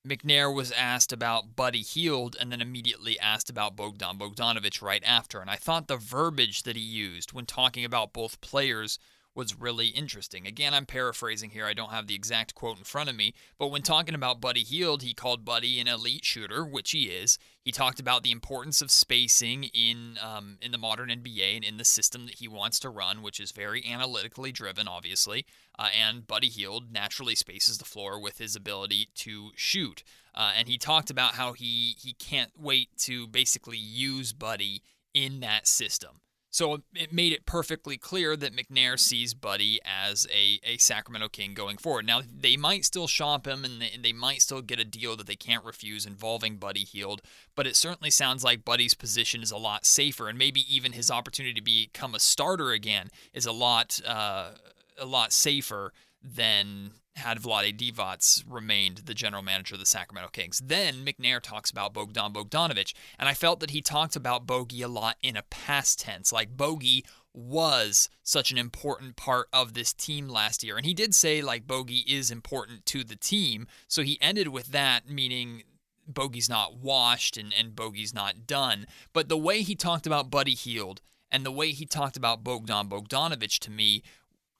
McNair 0.07 0.53
was 0.53 0.71
asked 0.71 1.11
about 1.11 1.55
Buddy 1.55 1.81
Hield 1.81 2.35
and 2.39 2.51
then 2.51 2.61
immediately 2.61 3.19
asked 3.19 3.49
about 3.49 3.75
Bogdan 3.75 4.19
Bogdanovich 4.19 4.81
right 4.81 5.03
after. 5.03 5.39
And 5.39 5.49
I 5.49 5.55
thought 5.55 5.88
the 5.88 5.97
verbiage 5.97 6.63
that 6.63 6.75
he 6.75 6.81
used 6.81 7.33
when 7.33 7.47
talking 7.47 7.83
about 7.83 8.13
both 8.13 8.39
players 8.41 8.99
was 9.35 9.59
really 9.59 9.87
interesting. 9.87 10.47
Again, 10.47 10.73
I'm 10.73 10.85
paraphrasing 10.85 11.49
here. 11.49 11.65
I 11.65 11.73
don't 11.73 11.91
have 11.91 12.07
the 12.07 12.15
exact 12.15 12.55
quote 12.55 12.77
in 12.77 12.85
front 12.85 13.09
of 13.09 13.15
me, 13.15 13.33
but 13.59 13.67
when 13.67 13.81
talking 13.81 14.15
about 14.15 14.39
Buddy 14.39 14.63
Hield, 14.63 15.03
he 15.03 15.13
called 15.13 15.43
Buddy 15.43 15.79
an 15.79 15.87
elite 15.87 16.23
shooter, 16.23 16.63
which 16.63 16.91
he 16.91 17.05
is. 17.05 17.37
He 17.61 17.71
talked 17.71 17.99
about 17.99 18.23
the 18.23 18.31
importance 18.31 18.81
of 18.81 18.91
spacing 18.91 19.65
in 19.65 20.17
um, 20.23 20.57
in 20.61 20.71
the 20.71 20.77
modern 20.77 21.09
NBA 21.09 21.55
and 21.55 21.65
in 21.65 21.77
the 21.77 21.83
system 21.83 22.25
that 22.27 22.35
he 22.35 22.47
wants 22.47 22.79
to 22.79 22.89
run, 22.89 23.21
which 23.21 23.39
is 23.39 23.51
very 23.51 23.83
analytically 23.85 24.51
driven, 24.51 24.87
obviously. 24.87 25.45
Uh, 25.77 25.89
and 25.99 26.25
Buddy 26.25 26.47
Hield 26.47 26.91
naturally 26.91 27.35
spaces 27.35 27.77
the 27.77 27.85
floor 27.85 28.19
with 28.19 28.37
his 28.37 28.55
ability 28.55 29.09
to 29.15 29.51
shoot. 29.55 30.03
Uh, 30.33 30.51
and 30.57 30.67
he 30.67 30.77
talked 30.77 31.09
about 31.09 31.35
how 31.35 31.53
he 31.53 31.95
he 31.99 32.13
can't 32.13 32.51
wait 32.57 32.89
to 32.99 33.27
basically 33.27 33.77
use 33.77 34.31
Buddy 34.31 34.81
in 35.13 35.39
that 35.41 35.67
system. 35.67 36.21
So 36.55 36.83
it 36.93 37.11
made 37.11 37.33
it 37.33 37.45
perfectly 37.45 37.97
clear 37.97 38.37
that 38.37 38.55
McNair 38.55 38.97
sees 38.97 39.33
Buddy 39.33 39.81
as 39.83 40.25
a, 40.33 40.57
a 40.63 40.77
Sacramento 40.77 41.27
King 41.27 41.53
going 41.53 41.75
forward. 41.75 42.05
Now, 42.05 42.21
they 42.33 42.55
might 42.55 42.85
still 42.85 43.07
shop 43.07 43.45
him 43.45 43.65
and 43.65 43.81
they, 43.81 43.99
they 44.01 44.13
might 44.13 44.41
still 44.41 44.61
get 44.61 44.79
a 44.79 44.85
deal 44.85 45.17
that 45.17 45.27
they 45.27 45.35
can't 45.35 45.65
refuse 45.65 46.05
involving 46.05 46.55
Buddy 46.55 46.85
Hield, 46.85 47.21
but 47.57 47.67
it 47.67 47.75
certainly 47.75 48.09
sounds 48.09 48.41
like 48.41 48.63
Buddy's 48.63 48.93
position 48.93 49.43
is 49.43 49.51
a 49.51 49.57
lot 49.57 49.85
safer 49.85 50.29
and 50.29 50.39
maybe 50.39 50.63
even 50.73 50.93
his 50.93 51.11
opportunity 51.11 51.55
to 51.55 51.61
become 51.61 52.15
a 52.15 52.21
starter 52.21 52.71
again 52.71 53.09
is 53.33 53.45
a 53.45 53.51
lot, 53.51 53.99
uh, 54.07 54.51
a 54.97 55.05
lot 55.05 55.33
safer 55.33 55.91
than 56.23 56.91
had 57.15 57.39
Vlade 57.39 57.78
Divac 57.78 58.43
remained 58.47 58.97
the 58.99 59.13
general 59.13 59.41
manager 59.41 59.75
of 59.75 59.80
the 59.80 59.86
Sacramento 59.86 60.30
Kings. 60.32 60.62
Then 60.63 61.06
McNair 61.06 61.41
talks 61.41 61.69
about 61.69 61.93
Bogdan 61.93 62.34
Bogdanovic, 62.34 62.93
and 63.17 63.30
I 63.30 63.34
felt 63.34 63.60
that 63.62 63.71
he 63.71 63.82
talked 63.82 64.15
about 64.15 64.45
Bogey 64.45 64.82
a 64.82 64.88
lot 64.88 65.17
in 65.21 65.38
a 65.38 65.43
past 65.43 65.99
tense, 65.99 66.34
like 66.34 66.58
Bogey 66.58 67.06
was 67.34 68.10
such 68.23 68.51
an 68.51 68.58
important 68.58 69.15
part 69.15 69.47
of 69.51 69.73
this 69.73 69.93
team 69.93 70.28
last 70.30 70.63
year. 70.63 70.78
And 70.78 70.86
he 70.86 70.93
did 70.93 71.13
say 71.13 71.41
like 71.41 71.67
Bogey 71.67 72.04
is 72.08 72.32
important 72.32 72.86
to 72.88 73.04
the 73.04 73.15
team, 73.15 73.67
so 73.88 74.04
he 74.04 74.17
ended 74.21 74.49
with 74.49 74.67
that 74.67 75.10
meaning 75.10 75.63
Bogey's 76.08 76.49
not 76.49 76.78
washed 76.78 77.38
and, 77.38 77.54
and 77.58 77.75
Bogey's 77.75 78.13
not 78.13 78.45
done. 78.45 78.86
But 79.13 79.30
the 79.30 79.38
way 79.38 79.62
he 79.62 79.75
talked 79.75 80.06
about 80.06 80.30
Buddy 80.30 80.54
Hield 80.54 81.01
and 81.32 81.45
the 81.45 81.51
way 81.51 81.71
he 81.71 81.86
talked 81.86 82.15
about 82.15 82.43
Bogdan 82.43 82.88
Bogdanovic 82.88 83.60
to 83.60 83.71
me 83.71 84.04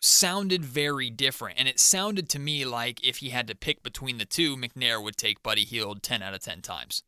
sounded 0.02 0.64
very 0.64 1.10
different. 1.10 1.60
And 1.60 1.68
it 1.68 1.80
sounded 1.80 2.30
to 2.30 2.40
me 2.40 2.66
like 2.66 3.06
if 3.06 3.18
he 3.18 3.30
had 3.30 3.48
to 3.48 3.56
pick 3.56 3.84
between 3.84 4.18
the 4.18 4.26
two, 4.26 4.56
McNair 4.56 5.04
would 5.04 5.18
take 5.18 5.44
Buddy 5.44 5.64
Hield 5.64 6.04
10 6.04 6.22
out 6.22 6.34
of 6.34 6.42
10 6.42 6.62
times. 6.62 7.04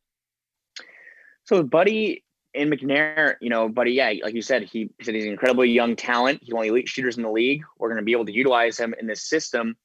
So 1.45 1.63
Buddy 1.63 2.23
and 2.53 2.71
McNair, 2.71 3.35
you 3.39 3.49
know, 3.49 3.69
Buddy, 3.69 3.91
yeah, 3.91 4.13
like 4.23 4.33
you 4.33 4.41
said, 4.41 4.63
he 4.63 4.89
said 5.01 5.15
he's 5.15 5.25
an 5.25 5.31
incredibly 5.31 5.69
young 5.69 5.95
talent. 5.95 6.41
He's 6.41 6.53
one 6.53 6.63
of 6.63 6.65
the 6.65 6.71
elite 6.71 6.89
shooters 6.89 7.17
in 7.17 7.23
the 7.23 7.31
league. 7.31 7.63
We're 7.77 7.89
going 7.89 7.99
to 7.99 8.05
be 8.05 8.11
able 8.11 8.25
to 8.25 8.33
utilize 8.33 8.77
him 8.77 8.93
in 8.99 9.07
this 9.07 9.23
system. 9.23 9.75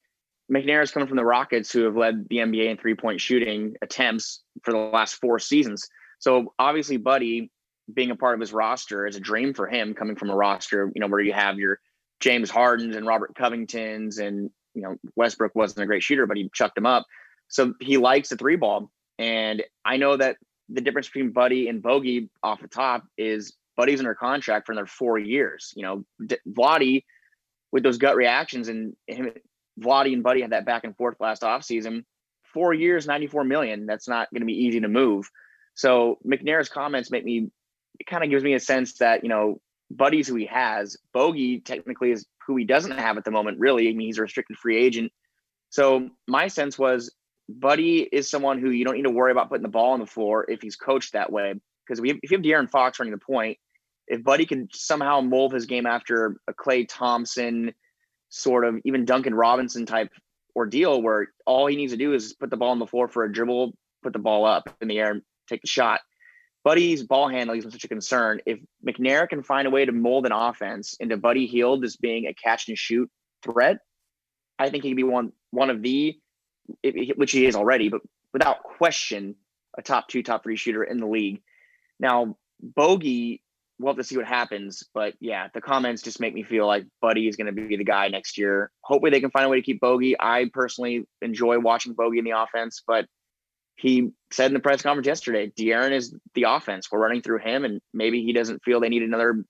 McNair 0.51 0.83
is 0.83 0.91
coming 0.91 1.07
from 1.07 1.17
the 1.17 1.23
Rockets, 1.23 1.71
who 1.71 1.83
have 1.83 1.95
led 1.95 2.27
the 2.29 2.37
NBA 2.37 2.69
in 2.69 2.77
three 2.77 2.95
point 2.95 3.21
shooting 3.21 3.75
attempts 3.81 4.41
for 4.63 4.71
the 4.71 4.77
last 4.77 5.15
four 5.15 5.39
seasons. 5.39 5.87
So 6.19 6.53
obviously, 6.59 6.97
Buddy 6.97 7.49
being 7.93 8.11
a 8.11 8.15
part 8.15 8.33
of 8.33 8.39
his 8.39 8.53
roster 8.53 9.05
is 9.05 9.15
a 9.15 9.19
dream 9.19 9.53
for 9.53 9.67
him, 9.67 9.93
coming 9.93 10.15
from 10.15 10.29
a 10.29 10.35
roster, 10.35 10.91
you 10.95 10.99
know, 11.01 11.07
where 11.07 11.19
you 11.19 11.33
have 11.33 11.57
your 11.57 11.79
James 12.23 12.49
Harden's 12.49 12.95
and 12.95 13.05
Robert 13.05 13.35
Covington's 13.35 14.17
and 14.17 14.49
you 14.73 14.81
know 14.81 14.95
Westbrook 15.17 15.53
wasn't 15.55 15.83
a 15.83 15.85
great 15.85 16.03
shooter, 16.03 16.25
but 16.25 16.37
he 16.37 16.49
chucked 16.53 16.77
him 16.77 16.85
up. 16.85 17.05
So 17.49 17.73
he 17.81 17.97
likes 17.97 18.29
the 18.29 18.37
three 18.37 18.55
ball. 18.55 18.89
And 19.19 19.61
I 19.83 19.97
know 19.97 20.15
that 20.15 20.37
the 20.69 20.79
difference 20.79 21.07
between 21.07 21.33
Buddy 21.33 21.67
and 21.67 21.83
Bogey 21.83 22.29
off 22.41 22.61
the 22.61 22.69
top 22.69 23.03
is 23.17 23.53
Buddy's 23.75 23.99
under 23.99 24.15
contract 24.15 24.65
for 24.65 24.71
another 24.71 24.87
four 24.87 25.19
years. 25.19 25.73
You 25.75 25.83
know, 25.83 26.05
D- 26.25 26.37
Vladi 26.49 27.03
with 27.73 27.83
those 27.83 27.97
gut 27.97 28.15
reactions 28.15 28.69
and 28.69 28.95
him, 29.05 29.33
Vladi 29.77 30.13
and 30.13 30.23
Buddy 30.23 30.41
had 30.41 30.53
that 30.53 30.65
back 30.65 30.85
and 30.85 30.95
forth 30.95 31.17
last 31.19 31.41
offseason. 31.41 32.05
Four 32.53 32.73
years, 32.73 33.05
94 33.05 33.43
million. 33.43 33.85
That's 33.85 34.07
not 34.07 34.29
going 34.31 34.43
to 34.43 34.47
be 34.47 34.65
easy 34.65 34.79
to 34.79 34.87
move. 34.87 35.29
So 35.75 36.19
McNair's 36.25 36.69
comments 36.69 37.11
make 37.11 37.25
me, 37.25 37.49
it 37.99 38.07
kind 38.07 38.23
of 38.23 38.29
gives 38.29 38.45
me 38.45 38.53
a 38.53 38.61
sense 38.61 38.99
that, 38.99 39.23
you 39.23 39.29
know, 39.29 39.59
buddies 39.97 40.27
who 40.27 40.35
he 40.35 40.45
has. 40.45 40.97
Bogey 41.13 41.59
technically 41.59 42.11
is 42.11 42.25
who 42.45 42.55
he 42.55 42.65
doesn't 42.65 42.91
have 42.91 43.17
at 43.17 43.23
the 43.23 43.31
moment, 43.31 43.59
really. 43.59 43.89
I 43.89 43.93
mean, 43.93 44.07
he's 44.07 44.17
a 44.17 44.23
restricted 44.23 44.57
free 44.57 44.77
agent. 44.77 45.11
So 45.69 46.09
my 46.27 46.47
sense 46.47 46.77
was 46.77 47.13
Buddy 47.49 48.01
is 48.01 48.29
someone 48.29 48.59
who 48.59 48.69
you 48.69 48.85
don't 48.85 48.95
need 48.95 49.03
to 49.03 49.09
worry 49.09 49.31
about 49.31 49.49
putting 49.49 49.63
the 49.63 49.69
ball 49.69 49.93
on 49.93 49.99
the 49.99 50.05
floor 50.05 50.45
if 50.49 50.61
he's 50.61 50.75
coached 50.75 51.13
that 51.13 51.31
way. 51.31 51.53
Because 51.85 51.99
if 52.03 52.31
you 52.31 52.37
have 52.37 52.41
De'Aaron 52.41 52.69
Fox 52.69 52.99
running 52.99 53.11
the 53.11 53.17
point, 53.17 53.57
if 54.07 54.23
Buddy 54.23 54.45
can 54.45 54.69
somehow 54.73 55.21
mold 55.21 55.53
his 55.53 55.65
game 55.65 55.85
after 55.85 56.37
a 56.47 56.53
Klay 56.53 56.85
Thompson, 56.87 57.73
sort 58.29 58.65
of 58.65 58.79
even 58.85 59.05
Duncan 59.05 59.33
Robinson 59.33 59.85
type 59.85 60.09
ordeal, 60.55 61.01
where 61.01 61.29
all 61.45 61.67
he 61.67 61.75
needs 61.75 61.91
to 61.91 61.97
do 61.97 62.13
is 62.13 62.33
put 62.33 62.49
the 62.49 62.57
ball 62.57 62.71
on 62.71 62.79
the 62.79 62.87
floor 62.87 63.07
for 63.07 63.23
a 63.23 63.31
dribble, 63.31 63.73
put 64.01 64.13
the 64.13 64.19
ball 64.19 64.45
up 64.45 64.69
in 64.81 64.87
the 64.87 64.99
air, 64.99 65.11
and 65.11 65.21
take 65.47 65.61
the 65.61 65.67
shot. 65.67 66.01
Buddy's 66.63 67.03
ball 67.03 67.27
handling 67.27 67.59
is 67.59 67.71
such 67.71 67.83
a 67.83 67.89
concern. 67.89 68.39
If 68.45 68.59
McNair 68.85 69.27
can 69.27 69.43
find 69.43 69.67
a 69.67 69.71
way 69.71 69.85
to 69.85 69.91
mold 69.91 70.25
an 70.25 70.31
offense 70.31 70.95
into 70.99 71.17
Buddy 71.17 71.45
Hield 71.45 71.83
as 71.83 71.97
being 71.97 72.25
a 72.25 72.33
catch 72.33 72.69
and 72.69 72.77
shoot 72.77 73.09
threat, 73.43 73.79
I 74.57 74.69
think 74.69 74.83
he 74.83 74.91
can 74.91 74.95
be 74.95 75.03
one 75.03 75.33
one 75.51 75.69
of 75.69 75.81
the, 75.81 76.17
which 76.83 77.31
he 77.31 77.45
is 77.45 77.55
already, 77.55 77.89
but 77.89 78.01
without 78.31 78.63
question, 78.63 79.35
a 79.77 79.81
top 79.81 80.07
two, 80.07 80.23
top 80.23 80.43
three 80.43 80.55
shooter 80.55 80.83
in 80.83 80.97
the 80.99 81.07
league. 81.07 81.41
Now, 81.99 82.37
Bogey, 82.61 83.41
we'll 83.77 83.93
have 83.93 83.97
to 83.97 84.03
see 84.03 84.17
what 84.17 84.25
happens. 84.25 84.83
But 84.93 85.13
yeah, 85.19 85.49
the 85.53 85.61
comments 85.61 86.01
just 86.01 86.19
make 86.19 86.33
me 86.33 86.43
feel 86.43 86.65
like 86.65 86.85
Buddy 87.01 87.27
is 87.27 87.35
going 87.35 87.53
to 87.53 87.67
be 87.67 87.75
the 87.75 87.83
guy 87.83 88.07
next 88.07 88.37
year. 88.37 88.71
Hopefully, 88.81 89.11
they 89.11 89.19
can 89.19 89.31
find 89.31 89.45
a 89.45 89.49
way 89.49 89.57
to 89.57 89.65
keep 89.65 89.81
Bogey. 89.81 90.15
I 90.19 90.49
personally 90.53 91.05
enjoy 91.21 91.59
watching 91.59 91.93
Bogey 91.93 92.19
in 92.19 92.25
the 92.25 92.31
offense, 92.31 92.81
but 92.85 93.05
he 93.75 94.11
said 94.31 94.47
in 94.47 94.53
the 94.53 94.59
press 94.59 94.81
conference 94.81 95.07
yesterday, 95.07 95.51
De'Aaron 95.57 95.91
is 95.91 96.15
the 96.35 96.43
offense. 96.43 96.91
We're 96.91 96.99
running 96.99 97.21
through 97.21 97.39
him, 97.39 97.65
and 97.65 97.81
maybe 97.93 98.23
he 98.23 98.33
doesn't 98.33 98.63
feel 98.63 98.79
they 98.79 98.89
need 98.89 99.03
another 99.03 99.43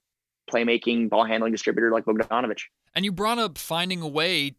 playmaking, 0.52 1.10
ball 1.10 1.26
handling 1.26 1.52
distributor 1.52 1.92
like 1.92 2.06
Bogdanovic. 2.06 2.62
And 2.96 3.06
you 3.06 3.12
brought 3.12 3.40
up 3.40 3.58
finding 3.58 4.02
a 4.02 4.08
way 4.08 4.56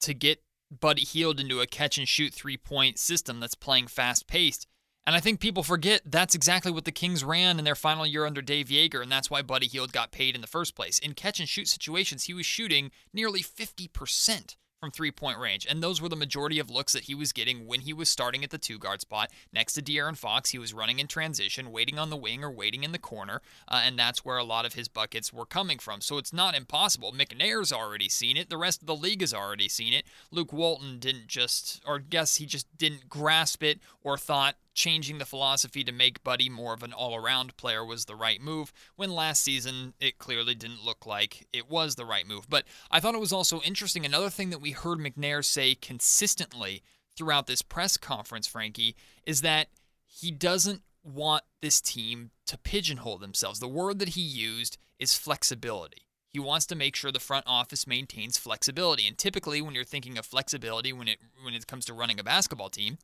to 0.00 0.14
get 0.14 0.42
Buddy 0.70 1.02
Hield 1.02 1.40
into 1.40 1.60
a 1.60 1.66
catch 1.66 1.98
and 1.98 2.08
shoot 2.08 2.32
three 2.32 2.56
point 2.56 2.98
system 2.98 3.40
that's 3.40 3.54
playing 3.54 3.88
fast 3.88 4.26
paced. 4.26 4.66
And 5.06 5.16
I 5.16 5.20
think 5.20 5.40
people 5.40 5.64
forget 5.64 6.02
that's 6.04 6.34
exactly 6.34 6.70
what 6.70 6.84
the 6.84 6.92
Kings 6.92 7.24
ran 7.24 7.58
in 7.58 7.64
their 7.64 7.74
final 7.74 8.06
year 8.06 8.24
under 8.24 8.40
Dave 8.40 8.68
Joerger, 8.68 9.02
and 9.02 9.10
that's 9.10 9.30
why 9.30 9.42
Buddy 9.42 9.66
Hield 9.66 9.92
got 9.92 10.12
paid 10.12 10.34
in 10.34 10.40
the 10.40 10.46
first 10.46 10.76
place. 10.76 10.98
In 11.00 11.14
catch 11.14 11.40
and 11.40 11.48
shoot 11.48 11.66
situations, 11.68 12.24
he 12.24 12.34
was 12.34 12.46
shooting 12.46 12.92
nearly 13.12 13.42
50% 13.42 14.56
from 14.82 14.90
three 14.90 15.12
point 15.12 15.38
range. 15.38 15.64
And 15.70 15.80
those 15.80 16.02
were 16.02 16.08
the 16.08 16.16
majority 16.16 16.58
of 16.58 16.68
looks 16.68 16.92
that 16.92 17.04
he 17.04 17.14
was 17.14 17.32
getting 17.32 17.68
when 17.68 17.82
he 17.82 17.92
was 17.92 18.08
starting 18.08 18.42
at 18.42 18.50
the 18.50 18.58
two 18.58 18.80
guard 18.80 19.00
spot 19.00 19.30
next 19.52 19.74
to 19.74 19.82
De'Aaron 19.82 20.16
Fox. 20.16 20.50
He 20.50 20.58
was 20.58 20.74
running 20.74 20.98
in 20.98 21.06
transition, 21.06 21.70
waiting 21.70 22.00
on 22.00 22.10
the 22.10 22.16
wing 22.16 22.42
or 22.42 22.50
waiting 22.50 22.82
in 22.82 22.90
the 22.90 22.98
corner. 22.98 23.42
Uh, 23.68 23.82
and 23.84 23.96
that's 23.96 24.24
where 24.24 24.38
a 24.38 24.44
lot 24.44 24.66
of 24.66 24.74
his 24.74 24.88
buckets 24.88 25.32
were 25.32 25.46
coming 25.46 25.78
from. 25.78 26.00
So 26.00 26.18
it's 26.18 26.32
not 26.32 26.56
impossible. 26.56 27.12
McNair's 27.12 27.72
already 27.72 28.08
seen 28.08 28.36
it. 28.36 28.50
The 28.50 28.56
rest 28.56 28.80
of 28.80 28.88
the 28.88 28.96
league 28.96 29.20
has 29.20 29.32
already 29.32 29.68
seen 29.68 29.92
it. 29.92 30.02
Luke 30.32 30.52
Walton 30.52 30.98
didn't 30.98 31.28
just, 31.28 31.80
or 31.86 32.00
guess 32.00 32.36
he 32.38 32.46
just 32.46 32.66
didn't 32.76 33.08
grasp 33.08 33.62
it 33.62 33.78
or 34.02 34.18
thought 34.18 34.56
changing 34.74 35.18
the 35.18 35.26
philosophy 35.26 35.84
to 35.84 35.92
make 35.92 36.24
Buddy 36.24 36.48
more 36.48 36.74
of 36.74 36.82
an 36.82 36.92
all 36.92 37.14
around 37.14 37.56
player 37.56 37.84
was 37.84 38.04
the 38.04 38.16
right 38.16 38.40
move, 38.40 38.72
when 38.96 39.10
last 39.10 39.42
season 39.42 39.94
it 40.00 40.18
clearly 40.18 40.54
didn't 40.54 40.84
look 40.84 41.06
like 41.06 41.46
it 41.52 41.70
was 41.70 41.94
the 41.94 42.06
right 42.06 42.26
move. 42.26 42.48
But 42.48 42.64
I 42.90 43.00
thought 43.00 43.14
it 43.14 43.20
was 43.20 43.32
also 43.32 43.60
interesting. 43.60 44.04
Another 44.04 44.30
thing 44.30 44.50
that 44.50 44.60
we 44.60 44.70
heard 44.70 44.98
McNair 44.98 45.44
say 45.44 45.74
consistently 45.74 46.82
throughout 47.16 47.46
this 47.46 47.62
press 47.62 47.96
conference, 47.96 48.46
Frankie, 48.46 48.96
is 49.24 49.42
that 49.42 49.68
he 50.06 50.30
doesn't 50.30 50.82
want 51.04 51.42
this 51.60 51.80
team 51.80 52.30
to 52.46 52.58
pigeonhole 52.58 53.18
themselves. 53.18 53.60
The 53.60 53.68
word 53.68 53.98
that 53.98 54.10
he 54.10 54.20
used 54.20 54.78
is 54.98 55.14
flexibility. 55.14 56.06
He 56.28 56.38
wants 56.38 56.64
to 56.66 56.74
make 56.74 56.96
sure 56.96 57.12
the 57.12 57.20
front 57.20 57.44
office 57.46 57.86
maintains 57.86 58.38
flexibility. 58.38 59.06
And 59.06 59.18
typically 59.18 59.60
when 59.60 59.74
you're 59.74 59.84
thinking 59.84 60.16
of 60.16 60.24
flexibility 60.24 60.92
when 60.92 61.08
it 61.08 61.18
when 61.42 61.54
it 61.54 61.66
comes 61.66 61.84
to 61.86 61.92
running 61.92 62.18
a 62.18 62.24
basketball 62.24 62.70
team, 62.70 62.98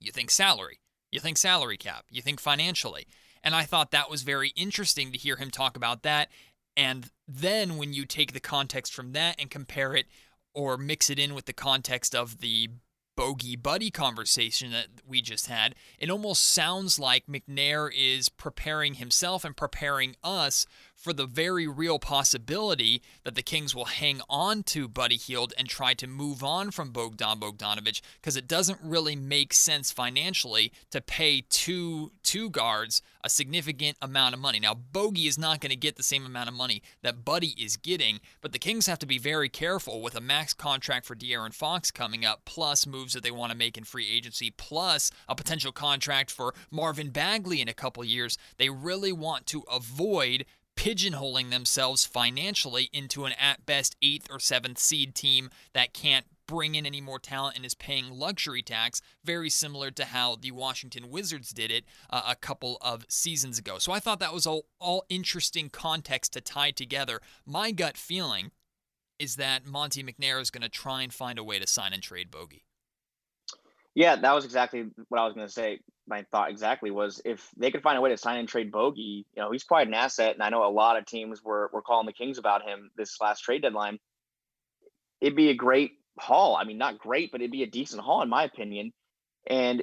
you 0.00 0.10
think 0.10 0.30
salary. 0.30 0.80
You 1.14 1.20
think 1.20 1.38
salary 1.38 1.76
cap, 1.76 2.06
you 2.10 2.20
think 2.20 2.40
financially. 2.40 3.06
And 3.44 3.54
I 3.54 3.62
thought 3.62 3.92
that 3.92 4.10
was 4.10 4.24
very 4.24 4.48
interesting 4.56 5.12
to 5.12 5.18
hear 5.18 5.36
him 5.36 5.48
talk 5.48 5.76
about 5.76 6.02
that. 6.02 6.28
And 6.76 7.08
then 7.28 7.76
when 7.76 7.92
you 7.92 8.04
take 8.04 8.32
the 8.32 8.40
context 8.40 8.92
from 8.92 9.12
that 9.12 9.36
and 9.38 9.48
compare 9.48 9.94
it 9.94 10.06
or 10.54 10.76
mix 10.76 11.10
it 11.10 11.20
in 11.20 11.32
with 11.32 11.44
the 11.44 11.52
context 11.52 12.16
of 12.16 12.40
the 12.40 12.68
bogey 13.16 13.54
buddy 13.54 13.92
conversation 13.92 14.72
that 14.72 14.88
we 15.06 15.22
just 15.22 15.46
had, 15.46 15.76
it 16.00 16.10
almost 16.10 16.48
sounds 16.48 16.98
like 16.98 17.28
McNair 17.28 17.88
is 17.96 18.28
preparing 18.28 18.94
himself 18.94 19.44
and 19.44 19.56
preparing 19.56 20.16
us 20.24 20.66
for 21.04 21.12
the 21.12 21.26
very 21.26 21.68
real 21.68 21.98
possibility 21.98 23.02
that 23.24 23.34
the 23.34 23.42
Kings 23.42 23.74
will 23.74 23.84
hang 23.84 24.22
on 24.26 24.62
to 24.62 24.88
Buddy 24.88 25.18
Hield 25.18 25.52
and 25.58 25.68
try 25.68 25.92
to 25.92 26.06
move 26.06 26.42
on 26.42 26.70
from 26.70 26.92
Bogdan 26.92 27.38
Bogdanovic 27.38 28.00
because 28.14 28.38
it 28.38 28.48
doesn't 28.48 28.80
really 28.82 29.14
make 29.14 29.52
sense 29.52 29.92
financially 29.92 30.72
to 30.90 31.02
pay 31.02 31.44
two 31.50 32.12
two 32.22 32.48
guards 32.48 33.02
a 33.22 33.28
significant 33.28 33.96
amount 34.00 34.34
of 34.34 34.40
money. 34.40 34.60
Now, 34.60 34.74
Bogey 34.74 35.26
is 35.26 35.38
not 35.38 35.60
going 35.60 35.70
to 35.70 35.76
get 35.76 35.96
the 35.96 36.02
same 36.02 36.24
amount 36.26 36.48
of 36.48 36.54
money 36.54 36.82
that 37.02 37.24
Buddy 37.24 37.54
is 37.58 37.76
getting, 37.76 38.20
but 38.40 38.52
the 38.52 38.58
Kings 38.58 38.86
have 38.86 38.98
to 38.98 39.06
be 39.06 39.18
very 39.18 39.48
careful 39.48 40.02
with 40.02 40.14
a 40.14 40.20
max 40.20 40.52
contract 40.52 41.06
for 41.06 41.14
De'Aaron 41.14 41.54
Fox 41.54 41.90
coming 41.90 42.24
up, 42.24 42.42
plus 42.44 42.86
moves 42.86 43.14
that 43.14 43.22
they 43.22 43.30
want 43.30 43.50
to 43.50 43.58
make 43.58 43.78
in 43.78 43.84
free 43.84 44.08
agency, 44.10 44.50
plus 44.50 45.10
a 45.26 45.34
potential 45.34 45.72
contract 45.72 46.30
for 46.30 46.54
Marvin 46.70 47.10
Bagley 47.10 47.62
in 47.62 47.68
a 47.68 47.74
couple 47.74 48.04
years. 48.04 48.36
They 48.58 48.68
really 48.68 49.12
want 49.12 49.46
to 49.46 49.64
avoid 49.72 50.44
pigeonholing 50.76 51.50
themselves 51.50 52.04
financially 52.04 52.90
into 52.92 53.24
an 53.24 53.32
at 53.32 53.64
best 53.64 53.96
eighth 54.02 54.26
or 54.30 54.38
seventh 54.38 54.78
seed 54.78 55.14
team 55.14 55.50
that 55.72 55.94
can't 55.94 56.26
bring 56.46 56.74
in 56.74 56.84
any 56.84 57.00
more 57.00 57.18
talent 57.18 57.56
and 57.56 57.64
is 57.64 57.74
paying 57.74 58.10
luxury 58.10 58.62
tax, 58.62 59.00
very 59.24 59.48
similar 59.48 59.90
to 59.90 60.04
how 60.04 60.36
the 60.36 60.50
Washington 60.50 61.10
Wizards 61.10 61.50
did 61.50 61.70
it 61.70 61.84
uh, 62.10 62.22
a 62.26 62.36
couple 62.36 62.76
of 62.80 63.06
seasons 63.08 63.58
ago. 63.58 63.78
So 63.78 63.92
I 63.92 64.00
thought 64.00 64.20
that 64.20 64.34
was 64.34 64.46
all, 64.46 64.66
all 64.78 65.04
interesting 65.08 65.70
context 65.70 66.32
to 66.34 66.40
tie 66.40 66.70
together. 66.70 67.20
My 67.46 67.70
gut 67.70 67.96
feeling 67.96 68.50
is 69.18 69.36
that 69.36 69.64
Monte 69.64 70.02
McNair 70.02 70.40
is 70.40 70.50
going 70.50 70.62
to 70.62 70.68
try 70.68 71.02
and 71.02 71.12
find 71.12 71.38
a 71.38 71.44
way 71.44 71.58
to 71.58 71.66
sign 71.66 71.92
and 71.92 72.02
trade 72.02 72.30
Bogey. 72.30 72.64
Yeah, 73.94 74.16
that 74.16 74.32
was 74.34 74.44
exactly 74.44 74.86
what 75.08 75.20
I 75.20 75.24
was 75.24 75.34
going 75.34 75.46
to 75.46 75.52
say. 75.52 75.80
My 76.06 76.24
thought 76.30 76.50
exactly 76.50 76.90
was 76.90 77.20
if 77.24 77.48
they 77.56 77.70
could 77.70 77.82
find 77.82 77.96
a 77.96 78.00
way 78.00 78.10
to 78.10 78.16
sign 78.16 78.38
and 78.38 78.48
trade 78.48 78.70
Bogey, 78.70 79.26
you 79.34 79.42
know, 79.42 79.50
he's 79.50 79.64
quite 79.64 79.86
an 79.86 79.94
asset. 79.94 80.34
And 80.34 80.42
I 80.42 80.50
know 80.50 80.66
a 80.66 80.68
lot 80.68 80.98
of 80.98 81.06
teams 81.06 81.42
were, 81.42 81.70
were 81.72 81.82
calling 81.82 82.06
the 82.06 82.12
Kings 82.12 82.38
about 82.38 82.62
him 82.62 82.90
this 82.96 83.20
last 83.20 83.40
trade 83.40 83.62
deadline. 83.62 83.98
It'd 85.20 85.36
be 85.36 85.50
a 85.50 85.54
great 85.54 85.92
haul. 86.18 86.56
I 86.56 86.64
mean, 86.64 86.78
not 86.78 86.98
great, 86.98 87.32
but 87.32 87.40
it'd 87.40 87.50
be 87.50 87.62
a 87.62 87.68
decent 87.68 88.02
haul 88.02 88.22
in 88.22 88.28
my 88.28 88.44
opinion. 88.44 88.92
And 89.48 89.82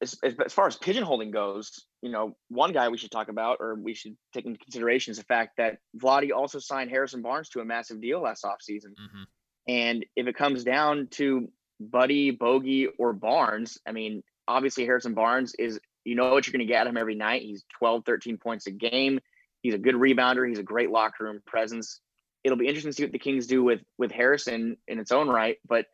as, 0.00 0.16
as, 0.22 0.34
as, 0.44 0.52
far 0.52 0.66
as 0.66 0.76
pigeonholing 0.76 1.32
goes, 1.32 1.86
you 2.02 2.10
know, 2.10 2.36
one 2.48 2.72
guy 2.72 2.88
we 2.88 2.98
should 2.98 3.10
talk 3.10 3.28
about 3.28 3.58
or 3.60 3.76
we 3.76 3.94
should 3.94 4.16
take 4.34 4.44
into 4.44 4.58
consideration 4.58 5.12
is 5.12 5.18
the 5.18 5.24
fact 5.24 5.52
that 5.58 5.78
Vladi 5.96 6.32
also 6.32 6.58
signed 6.58 6.90
Harrison 6.90 7.22
Barnes 7.22 7.48
to 7.50 7.60
a 7.60 7.64
massive 7.64 8.00
deal 8.00 8.20
last 8.20 8.44
offseason. 8.44 8.90
Mm-hmm. 8.90 9.22
And 9.68 10.06
if 10.16 10.26
it 10.26 10.36
comes 10.36 10.64
down 10.64 11.08
to 11.12 11.48
Buddy, 11.80 12.30
Bogey, 12.32 12.88
or 12.98 13.12
Barnes, 13.12 13.78
I 13.86 13.92
mean, 13.92 14.22
obviously 14.48 14.84
Harrison 14.84 15.14
Barnes 15.14 15.54
is, 15.58 15.78
you 16.04 16.14
know 16.14 16.32
what 16.32 16.46
you're 16.46 16.52
going 16.52 16.66
to 16.66 16.72
get 16.72 16.82
at 16.82 16.86
him 16.86 16.96
every 16.96 17.14
night. 17.14 17.42
He's 17.42 17.64
12, 17.78 18.04
13 18.04 18.38
points 18.38 18.66
a 18.66 18.70
game. 18.70 19.20
He's 19.62 19.74
a 19.74 19.78
good 19.78 19.94
rebounder. 19.94 20.48
He's 20.48 20.58
a 20.58 20.64
great 20.64 20.90
locker 20.90 21.24
room 21.24 21.40
presence 21.46 22.00
it'll 22.44 22.58
be 22.58 22.66
interesting 22.66 22.90
to 22.90 22.96
see 22.96 23.04
what 23.04 23.12
the 23.12 23.18
Kings 23.18 23.46
do 23.46 23.62
with 23.62 23.80
with 23.98 24.10
Harrison 24.10 24.76
in 24.88 24.98
its 24.98 25.12
own 25.12 25.28
right. 25.28 25.58
But 25.66 25.86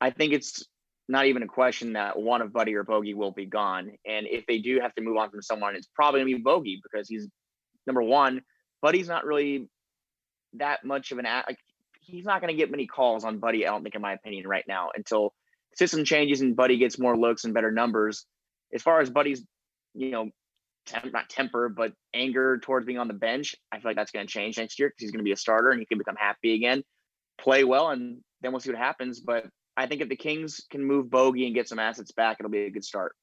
I 0.00 0.10
think 0.10 0.32
it's 0.32 0.64
not 1.08 1.26
even 1.26 1.42
a 1.42 1.46
question 1.46 1.94
that 1.94 2.18
one 2.18 2.42
of 2.42 2.52
Buddy 2.52 2.74
or 2.74 2.82
Bogey 2.82 3.14
will 3.14 3.30
be 3.30 3.46
gone. 3.46 3.92
And 4.06 4.26
if 4.26 4.46
they 4.46 4.58
do 4.58 4.80
have 4.80 4.94
to 4.94 5.02
move 5.02 5.16
on 5.16 5.30
from 5.30 5.42
someone, 5.42 5.76
it's 5.76 5.88
probably 5.94 6.20
gonna 6.20 6.36
be 6.36 6.42
Bogey 6.42 6.80
because 6.82 7.08
he's 7.08 7.28
number 7.86 8.02
one. 8.02 8.42
Buddy's 8.82 9.08
not 9.08 9.24
really 9.24 9.68
that 10.54 10.84
much 10.84 11.12
of 11.12 11.18
an 11.18 11.24
like 11.24 11.58
he's 12.00 12.24
not 12.24 12.40
gonna 12.40 12.54
get 12.54 12.70
many 12.70 12.86
calls 12.86 13.24
on 13.24 13.38
Buddy. 13.38 13.66
I 13.66 13.70
don't 13.70 13.82
think, 13.82 13.94
in 13.94 14.02
my 14.02 14.14
opinion, 14.14 14.46
right 14.48 14.64
now 14.66 14.90
until 14.94 15.32
system 15.76 16.04
changes 16.04 16.40
and 16.40 16.56
Buddy 16.56 16.76
gets 16.76 16.98
more 16.98 17.16
looks 17.16 17.44
and 17.44 17.54
better 17.54 17.70
numbers. 17.70 18.26
As 18.72 18.82
far 18.82 19.00
as 19.00 19.10
Buddy's, 19.10 19.44
you 19.94 20.10
know, 20.10 20.30
temp, 20.86 21.12
not 21.12 21.28
temper, 21.28 21.68
but 21.68 21.92
anger 22.12 22.58
towards 22.58 22.86
being 22.86 22.98
on 22.98 23.08
the 23.08 23.14
bench. 23.14 23.54
I 23.72 23.78
feel 23.78 23.90
like 23.90 23.96
that's 23.96 24.10
going 24.10 24.26
to 24.26 24.32
change 24.32 24.58
next 24.58 24.78
year 24.78 24.88
because 24.88 25.02
he's 25.02 25.10
going 25.10 25.20
to 25.20 25.24
be 25.24 25.32
a 25.32 25.36
starter 25.36 25.70
and 25.70 25.80
he 25.80 25.86
can 25.86 25.98
become 25.98 26.16
happy 26.16 26.54
again, 26.54 26.82
play 27.38 27.64
well, 27.64 27.90
and 27.90 28.18
then 28.40 28.52
we'll 28.52 28.60
see 28.60 28.70
what 28.70 28.78
happens. 28.78 29.20
But 29.20 29.46
I 29.76 29.86
think 29.86 30.00
if 30.00 30.08
the 30.08 30.16
Kings 30.16 30.60
can 30.70 30.84
move 30.84 31.10
Bogey 31.10 31.46
and 31.46 31.54
get 31.54 31.68
some 31.68 31.78
assets 31.78 32.12
back, 32.12 32.36
it'll 32.38 32.50
be 32.50 32.64
a 32.64 32.70
good 32.70 32.84
start. 32.84 33.14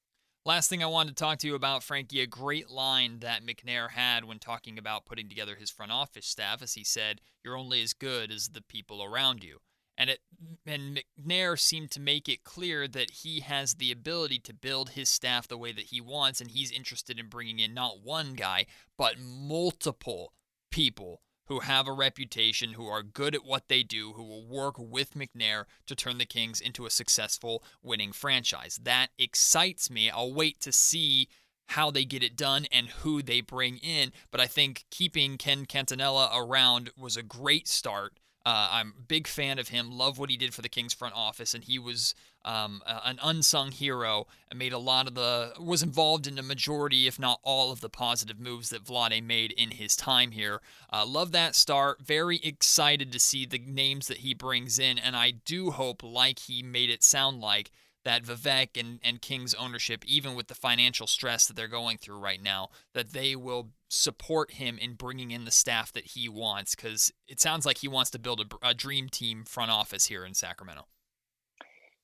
Last 0.44 0.70
thing 0.70 0.84
I 0.84 0.88
wanted 0.88 1.16
to 1.16 1.24
talk 1.24 1.38
to 1.40 1.48
you 1.48 1.54
about, 1.54 1.84
Frankie, 1.84 2.22
a 2.22 2.26
great 2.26 2.68
line 2.68 3.20
that 3.20 3.46
McNair 3.46 3.92
had 3.92 4.26
when 4.26 4.40
talking 4.40 4.80
about 4.80 5.06
putting 5.06 5.30
together 5.30 5.56
his 5.56 5.70
front 5.70 5.92
office 5.92 6.26
staff, 6.26 6.64
as 6.64 6.74
he 6.74 6.84
said, 6.84 7.22
You're 7.44 7.58
only 7.58 7.84
as 7.84 7.94
good 7.94 8.32
as 8.32 8.50
the 8.50 8.64
people 8.64 9.04
around 9.04 9.44
you. 9.44 9.60
And 10.02 10.10
it 10.10 10.20
and 10.66 11.04
McNair 11.20 11.60
seemed 11.60 11.92
to 11.92 12.00
make 12.00 12.28
it 12.28 12.44
clear 12.44 12.88
that 12.88 13.12
he 13.12 13.42
has 13.42 13.76
the 13.76 13.92
ability 13.92 14.40
to 14.40 14.54
build 14.54 14.90
his 14.90 15.10
staff 15.10 15.48
the 15.48 15.60
way 15.60 15.72
that 15.74 15.86
he 15.86 16.02
wants, 16.02 16.42
and 16.42 16.50
he's 16.50 16.72
interested 16.72 17.20
in 17.20 17.28
bringing 17.28 17.60
in 17.60 17.76
not 17.76 18.02
one 18.02 18.34
guy, 18.34 18.66
but 18.98 19.20
multiple 19.20 20.34
people 20.72 21.22
who 21.46 21.60
have 21.60 21.88
a 21.88 21.94
reputation, 21.94 22.74
who 22.74 22.88
are 22.88 23.04
good 23.04 23.36
at 23.36 23.46
what 23.46 23.68
they 23.68 23.84
do, 23.84 24.14
who 24.14 24.24
will 24.24 24.48
work 24.48 24.74
with 24.80 25.14
McNair 25.14 25.66
to 25.86 25.96
turn 25.96 26.18
the 26.18 26.26
Kings 26.26 26.60
into 26.60 26.88
a 26.88 26.90
successful 26.90 27.64
winning 27.84 28.12
franchise. 28.12 28.80
That 28.82 29.10
excites 29.20 29.92
me. 29.92 30.10
I'll 30.10 30.34
wait 30.34 30.60
to 30.62 30.72
see 30.72 31.28
how 31.68 31.92
they 31.92 32.06
get 32.06 32.24
it 32.24 32.36
done 32.36 32.66
and 32.72 32.88
who 32.88 33.22
they 33.22 33.42
bring 33.42 33.78
in. 33.78 34.14
But 34.32 34.42
I 34.42 34.48
think 34.48 34.86
keeping 34.90 35.38
Ken 35.38 35.68
Catanella 35.68 36.30
around 36.34 36.90
was 36.98 37.16
a 37.16 37.22
great 37.22 37.68
start 37.68 38.20
uh, 38.46 38.70
I'm 38.72 38.94
a 38.98 39.02
big 39.02 39.28
fan 39.28 39.60
of 39.60 39.68
him. 39.68 39.92
Love 39.92 40.18
what 40.18 40.30
he 40.30 40.38
did 40.38 40.54
for 40.54 40.62
the 40.62 40.70
Kings 40.70 40.94
front 40.94 41.14
office, 41.16 41.54
and 41.54 41.64
he 41.64 41.78
was 41.78 42.16
um, 42.44 42.82
an 42.86 43.20
unsung 43.22 43.72
hero 43.72 44.26
and 44.50 44.58
made 44.58 44.74
a 44.74 44.80
lot 44.80 45.08
of 45.08 45.14
the 45.14 45.54
was 45.60 45.84
involved 45.84 46.26
in 46.26 46.36
the 46.36 46.42
majority, 46.42 47.06
if 47.06 47.20
not 47.20 47.40
all, 47.44 47.72
of 47.72 47.82
the 47.82 47.90
positive 47.90 48.40
moves 48.40 48.70
that 48.70 48.84
Vlade 48.84 49.24
made 49.24 49.52
in 49.52 49.72
his 49.72 49.96
time 49.96 50.32
here. 50.32 50.60
Uh, 50.92 51.06
love 51.06 51.32
that 51.34 51.56
start. 51.56 52.02
Very 52.02 52.38
excited 52.38 53.12
to 53.12 53.20
see 53.20 53.46
the 53.46 53.60
names 53.60 54.08
that 54.08 54.18
he 54.18 54.34
brings 54.34 54.80
in, 54.80 54.98
and 54.98 55.16
I 55.16 55.32
do 55.32 55.72
hope, 55.72 56.02
like 56.02 56.40
he 56.40 56.64
made 56.64 56.90
it 56.90 57.04
sound 57.04 57.42
like, 57.42 57.70
that 58.04 58.24
Vivek 58.24 58.80
and, 58.80 59.00
and 59.04 59.22
King's 59.22 59.54
ownership, 59.54 60.04
even 60.06 60.36
with 60.36 60.48
the 60.48 60.56
financial 60.56 61.08
stress 61.08 61.46
that 61.46 61.56
they're 61.56 61.68
going 61.68 61.98
through 61.98 62.18
right 62.18 62.42
now, 62.42 62.70
that 62.94 63.14
they 63.14 63.36
will 63.36 63.70
support 63.90 64.52
him 64.52 64.78
in 64.78 64.94
bringing 64.94 65.32
in 65.32 65.46
the 65.46 65.52
staff 65.52 65.92
that 65.94 66.06
he 66.06 66.30
wants 66.30 66.76
because 66.76 67.12
it 67.28 67.40
sounds 67.40 67.66
like 67.66 67.80
he 67.80 67.88
wants 67.88 68.10
to 68.12 68.20
build 68.20 68.40
a, 68.64 68.70
a, 68.70 68.74
dream 68.74 69.10
team 69.10 69.44
front 69.44 69.70
office 69.70 70.06
here 70.06 70.26
in 70.26 70.34
Sacramento. 70.34 70.88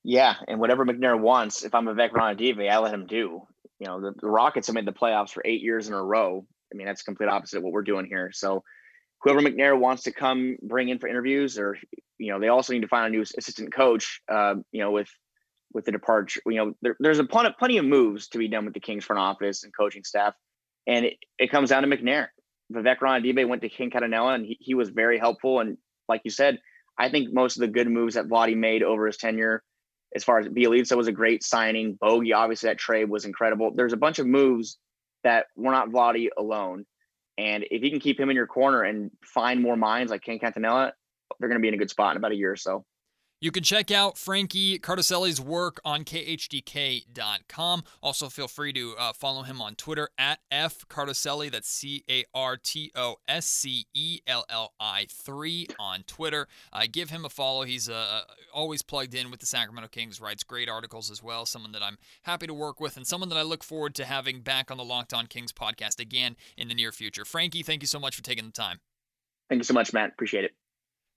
Yeah, 0.04 0.36
and 0.48 0.60
whatever 0.60 0.86
McNair 0.86 1.20
wants, 1.20 1.64
if 1.64 1.74
I'm 1.74 1.86
Vivek 1.86 2.12
Ranadive, 2.12 2.70
I 2.70 2.78
let 2.78 2.94
him 2.94 3.08
do. 3.08 3.42
You 3.80 3.88
know, 3.88 4.02
the, 4.02 4.14
the 4.20 4.28
Rockets 4.28 4.68
have 4.68 4.74
made 4.74 4.86
the 4.86 4.94
playoffs 4.94 5.32
for 5.32 5.42
eight 5.46 5.62
years 5.62 5.88
in 5.88 5.94
a 5.94 6.04
row. 6.04 6.46
I 6.72 6.76
mean, 6.76 6.88
that's 6.88 7.04
complete 7.04 7.30
opposite 7.30 7.58
of 7.58 7.64
what 7.64 7.74
we're 7.74 7.84
doing 7.84 8.06
here. 8.06 8.32
So 8.34 8.64
whoever 9.22 9.42
McNair 9.42 9.78
wants 9.78 10.04
to 10.04 10.12
come 10.12 10.58
bring 10.62 10.90
in 10.90 11.00
for 11.00 11.08
interviews, 11.08 11.58
or 11.58 11.78
you 12.18 12.32
know, 12.32 12.40
they 12.40 12.48
also 12.48 12.74
need 12.74 12.82
to 12.82 12.88
find 12.88 13.08
a 13.08 13.10
new 13.10 13.22
assistant 13.22 13.74
coach. 13.74 14.22
Uh, 14.30 14.56
you 14.72 14.82
know, 14.82 14.92
with 14.92 15.10
with 15.78 15.86
the 15.86 15.92
departure. 15.92 16.42
You 16.48 16.56
know, 16.56 16.74
there, 16.82 16.98
there's 17.00 17.20
a 17.20 17.24
plenty, 17.24 17.54
plenty 17.60 17.78
of 17.78 17.86
moves 17.86 18.30
to 18.30 18.40
be 18.40 18.48
done 18.48 18.66
with 18.66 18.74
the 18.74 18.80
Kings 18.80 19.06
front 19.06 19.20
office 19.20 19.64
and 19.64 19.72
coaching 19.78 20.04
staff, 20.04 20.34
and 20.88 21.06
it, 21.06 21.18
it 21.38 21.52
comes 21.52 21.70
down 21.70 21.84
to 21.84 21.88
McNair. 21.88 22.30
Vivek 22.74 22.98
Ranadive 22.98 23.48
went 23.48 23.62
to 23.62 23.70
Ken 23.70 23.92
Catanella, 23.92 24.34
and 24.34 24.46
he, 24.46 24.58
he 24.60 24.74
was 24.74 24.90
very 24.90 25.20
helpful. 25.20 25.60
And 25.60 25.78
like 26.10 26.22
you 26.26 26.32
said, 26.32 26.58
I 26.98 27.10
think 27.10 27.32
most 27.32 27.58
of 27.58 27.62
the 27.62 27.68
good 27.68 27.88
moves 27.88 28.16
that 28.16 28.28
Vladi 28.28 28.58
made 28.58 28.82
over 28.82 29.06
his 29.06 29.18
tenure, 29.18 29.64
as 30.16 30.24
far 30.24 30.40
as 30.40 30.48
Bjelica 30.48 30.98
was 30.98 31.08
a 31.08 31.12
great 31.12 31.44
signing, 31.44 31.94
Bogey 31.94 32.34
obviously 32.34 32.70
that 32.70 32.80
trade 32.80 33.08
was 33.08 33.26
incredible. 33.26 33.72
There's 33.76 33.94
a 33.94 33.98
bunch 33.98 34.18
of 34.18 34.26
moves 34.26 34.80
that 35.24 35.46
were 35.56 35.72
not 35.72 35.90
Vladi 35.90 36.30
alone. 36.36 36.88
And 37.38 37.66
if 37.70 37.84
you 37.84 37.92
can 37.92 38.00
keep 38.00 38.20
him 38.20 38.32
in 38.32 38.36
your 38.36 38.48
corner 38.48 38.82
and 38.82 39.12
find 39.24 39.62
more 39.62 39.78
minds 39.78 40.12
like 40.12 40.24
Ken 40.24 40.40
Catanella, 40.40 40.94
they're 41.40 41.50
going 41.50 41.60
to 41.60 41.62
be 41.62 41.68
in 41.68 41.76
a 41.76 41.78
good 41.78 41.92
spot 41.92 42.14
in 42.14 42.18
about 42.18 42.32
a 42.32 42.36
year 42.36 42.52
or 42.52 42.56
so. 42.56 42.84
You 43.40 43.52
can 43.52 43.62
check 43.62 43.92
out 43.92 44.18
Frankie 44.18 44.80
Cartoscelli's 44.80 45.40
work 45.40 45.80
on 45.86 46.04
khtk.com. 46.04 47.84
Also, 48.02 48.30
feel 48.30 48.48
free 48.48 48.74
to 48.74 48.96
uh, 48.98 49.14
follow 49.14 49.44
him 49.44 49.62
on 49.62 49.76
Twitter 49.76 50.10
at 50.18 50.40
F 50.50 50.88
Cardoselli. 50.90 51.52
That's 51.52 51.70
C 51.70 52.04
A 52.10 52.26
R 52.34 52.58
T 52.58 52.92
O 52.96 53.18
S 53.28 53.46
C 53.46 53.86
E 53.94 54.22
L 54.26 54.44
L 54.50 54.74
I 54.80 55.06
3 55.12 55.68
on 55.80 56.02
Twitter. 56.08 56.48
Uh, 56.74 56.86
give 56.92 57.12
him 57.12 57.26
a 57.26 57.30
follow. 57.30 57.62
He's 57.64 57.88
uh, 57.88 58.22
always 58.52 58.82
plugged 58.82 59.14
in 59.14 59.30
with 59.30 59.40
the 59.40 59.46
Sacramento 59.46 59.90
Kings, 59.90 60.20
writes 60.20 60.44
great 60.44 60.68
articles 60.68 61.12
as 61.12 61.22
well. 61.22 61.46
Someone 61.46 61.74
that 61.74 61.84
I'm 61.84 62.00
happy 62.24 62.48
to 62.48 62.56
work 62.56 62.80
with 62.80 62.98
and 62.98 63.06
someone 63.06 63.30
that 63.30 63.38
I 63.38 63.44
look 63.44 63.64
forward 63.64 63.94
to 63.96 64.06
having 64.06 64.42
back 64.42 64.72
on 64.72 64.78
the 64.78 64.84
Locked 64.84 65.14
On 65.14 65.28
Kings 65.28 65.54
podcast 65.54 66.00
again 66.00 66.38
in 66.58 66.70
the 66.70 66.76
near 66.76 66.92
future. 66.92 67.24
Frankie, 67.24 67.62
thank 67.62 67.84
you 67.84 67.88
so 67.88 68.00
much 68.00 68.16
for 68.16 68.24
taking 68.24 68.46
the 68.46 68.52
time. 68.52 68.80
Thank 69.48 69.60
you 69.60 69.64
so 69.64 69.76
much, 69.76 69.94
Matt. 69.94 70.10
Appreciate 70.10 70.44
it. 70.44 70.56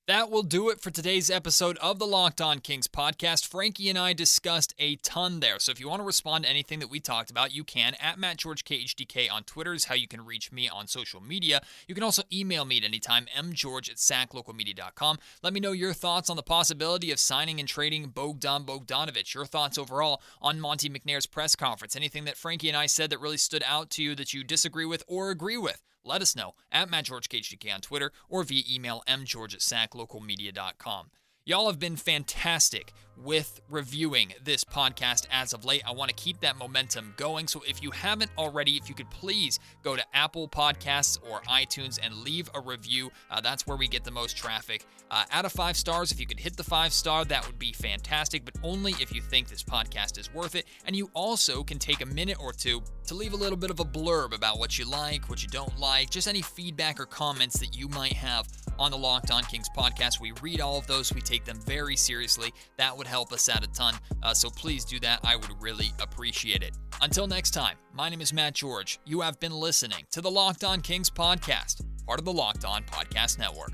That 0.07 0.31
will 0.31 0.43
do 0.43 0.71
it 0.71 0.81
for 0.81 0.91
today's 0.91 1.31
episode 1.31 1.77
of 1.77 2.01
the 2.01 2.07
Locked 2.07 2.41
On 2.41 2.59
Kings 2.59 2.89
podcast. 2.89 3.47
Frankie 3.47 3.89
and 3.89 3.99
I 3.99 4.13
discussed 4.13 4.75
a 4.77 4.97
ton 4.97 5.39
there. 5.39 5.61
So 5.61 5.71
if 5.71 5.79
you 5.79 5.89
want 5.89 6.01
to 6.01 6.07
respond 6.07 6.45
to 6.45 6.51
anything 6.51 6.81
that 6.81 6.91
we 6.91 6.99
talked 6.99 7.31
about, 7.31 7.55
you 7.55 7.63
can. 7.63 7.95
At 8.01 8.19
Matt 8.19 8.39
George 8.39 8.65
KHTK 8.65 9.31
on 9.31 9.45
Twitter 9.45 9.73
is 9.73 9.85
how 9.85 9.95
you 9.95 10.09
can 10.09 10.25
reach 10.25 10.51
me 10.51 10.69
on 10.69 10.89
social 10.89 11.21
media. 11.21 11.61
You 11.87 11.95
can 11.95 12.03
also 12.03 12.23
email 12.33 12.65
me 12.65 12.79
at 12.79 12.85
anytime, 12.85 13.27
mgeorge 13.39 13.89
at 13.89 13.99
saclocalmedia.com. 13.99 15.19
Let 15.45 15.53
me 15.53 15.61
know 15.61 15.73
your 15.73 15.93
thoughts 15.93 16.29
on 16.29 16.37
the 16.37 16.43
possibility 16.43 17.13
of 17.13 17.21
signing 17.21 17.61
and 17.61 17.69
trading 17.69 18.09
Bogdan 18.09 18.65
Bogdanovich, 18.65 19.35
Your 19.35 19.47
thoughts 19.47 19.79
overall 19.79 20.23
on 20.43 20.61
Monte 20.61 20.89
McNair's 20.89 21.27
press 21.27 21.55
conference. 21.55 21.95
Anything 21.95 22.25
that 22.25 22.37
Frankie 22.37 22.69
and 22.69 22.77
I 22.77 22.87
said 22.87 23.11
that 23.11 23.21
really 23.21 23.37
stood 23.37 23.63
out 23.65 23.91
to 23.91 24.03
you 24.03 24.17
that 24.17 24.35
you 24.35 24.43
disagree 24.43 24.87
with 24.87 25.05
or 25.07 25.31
agree 25.31 25.59
with 25.59 25.85
let 26.05 26.23
us 26.23 26.37
know 26.37 26.53
at 26.71 26.91
Matt 26.91 27.07
George 27.07 27.29
KHTK 27.29 27.75
on 27.75 27.81
Twitter 27.81 28.13
or 28.29 28.43
via 28.43 28.63
email 28.71 29.03
mgeorge 29.09 29.55
at 29.55 29.61
saclocalmedia.com. 29.61 31.11
Y'all 31.45 31.67
have 31.67 31.79
been 31.79 31.97
fantastic 31.97 32.93
with 33.25 33.61
reviewing 33.69 34.33
this 34.43 34.65
podcast 34.65 35.27
as 35.31 35.53
of 35.53 35.65
late. 35.65 35.83
I 35.87 35.93
want 35.93 36.09
to 36.09 36.15
keep 36.15 36.41
that 36.41 36.57
momentum 36.57 37.15
going. 37.17 37.47
So 37.49 37.63
if 37.67 37.83
you 37.83 37.91
haven't 37.91 38.31
already, 38.39 38.77
if 38.77 38.89
you 38.89 38.95
could 38.95 39.11
please 39.11 39.59
go 39.83 39.97
to 39.97 40.05
Apple 40.17 40.49
Podcasts 40.49 41.19
or 41.31 41.41
iTunes 41.43 41.99
and 42.03 42.15
leave 42.17 42.49
a 42.55 42.61
review, 42.61 43.11
uh, 43.31 43.41
that's 43.41 43.67
where 43.67 43.77
we 43.77 43.89
get 43.89 44.05
the 44.05 44.11
most 44.11 44.37
traffic. 44.37 44.87
Uh, 45.11 45.25
out 45.33 45.45
of 45.45 45.53
five 45.53 45.77
stars, 45.77 46.13
if 46.13 46.21
you 46.21 46.27
could 46.27 46.41
hit 46.41 46.57
the 46.57 46.65
five 46.65 46.93
star, 46.93 47.25
that 47.25 47.47
would 47.47 47.59
be 47.59 47.73
fantastic, 47.73 48.45
but 48.45 48.55
only 48.63 48.93
if 49.01 49.15
you 49.15 49.21
think 49.21 49.49
this 49.49 49.63
podcast 49.63 50.19
is 50.19 50.33
worth 50.33 50.55
it. 50.55 50.67
And 50.85 50.95
you 50.95 51.11
also 51.15 51.63
can 51.63 51.79
take 51.79 52.01
a 52.01 52.07
minute 52.07 52.39
or 52.41 52.53
two 52.53 52.83
to 53.07 53.15
leave 53.15 53.33
a 53.33 53.37
little 53.37 53.57
bit 53.57 53.71
of 53.71 53.81
a 53.81 53.85
blurb 53.85 54.35
about 54.35 54.59
what 54.59 54.79
you 54.79 54.89
like, 54.89 55.29
what 55.29 55.43
you 55.43 55.49
don't 55.49 55.79
like, 55.79 56.11
just 56.11 56.29
any 56.29 56.43
feedback 56.43 57.01
or 57.01 57.07
comments 57.07 57.59
that 57.59 57.77
you 57.77 57.89
might 57.89 58.13
have 58.13 58.47
on 58.79 58.91
the 58.91 58.97
Locked 58.97 59.31
On 59.31 59.43
Kings 59.43 59.69
podcast. 59.77 60.21
We 60.21 60.33
read 60.41 60.61
all 60.61 60.79
of 60.79 60.87
those, 60.87 61.13
we 61.13 61.21
take 61.21 61.45
them 61.45 61.61
very 61.67 61.97
seriously. 61.97 62.55
That 62.77 62.97
would 62.97 63.07
help 63.11 63.33
us 63.33 63.49
out 63.49 63.65
a 63.65 63.67
ton. 63.69 63.95
Uh, 64.23 64.33
so 64.33 64.49
please 64.49 64.85
do 64.85 64.99
that. 65.01 65.21
I 65.25 65.37
would 65.37 65.51
really 65.61 65.93
appreciate 66.01 66.63
it. 66.63 66.77
Until 67.03 67.27
next 67.27 67.51
time, 67.51 67.77
my 67.93 68.09
name 68.09 68.21
is 68.21 68.33
Matt 68.33 68.55
George. 68.55 69.01
You 69.05 69.21
have 69.21 69.39
been 69.41 69.53
listening 69.53 70.07
to 70.13 70.21
the 70.21 70.31
Locked 70.31 70.65
On 70.65 70.81
Kings 70.81 71.11
podcast, 71.11 71.85
part 72.07 72.19
of 72.19 72.25
the 72.25 72.33
Locked 72.33 72.65
On 72.65 72.83
Podcast 72.85 73.39
Network. 73.39 73.73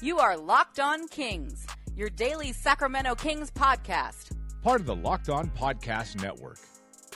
You 0.00 0.18
are 0.18 0.36
Locked 0.36 0.78
On 0.78 1.08
Kings, 1.08 1.66
your 1.96 2.10
daily 2.10 2.52
Sacramento 2.52 3.14
Kings 3.14 3.50
podcast. 3.50 4.36
Part 4.62 4.80
of 4.80 4.86
the 4.86 4.96
Locked 4.96 5.28
On 5.28 5.48
Podcast 5.50 6.22
Network. 6.22 6.58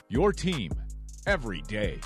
Your 0.09 0.33
team 0.33 0.72
every 1.26 1.61
day. 1.62 2.00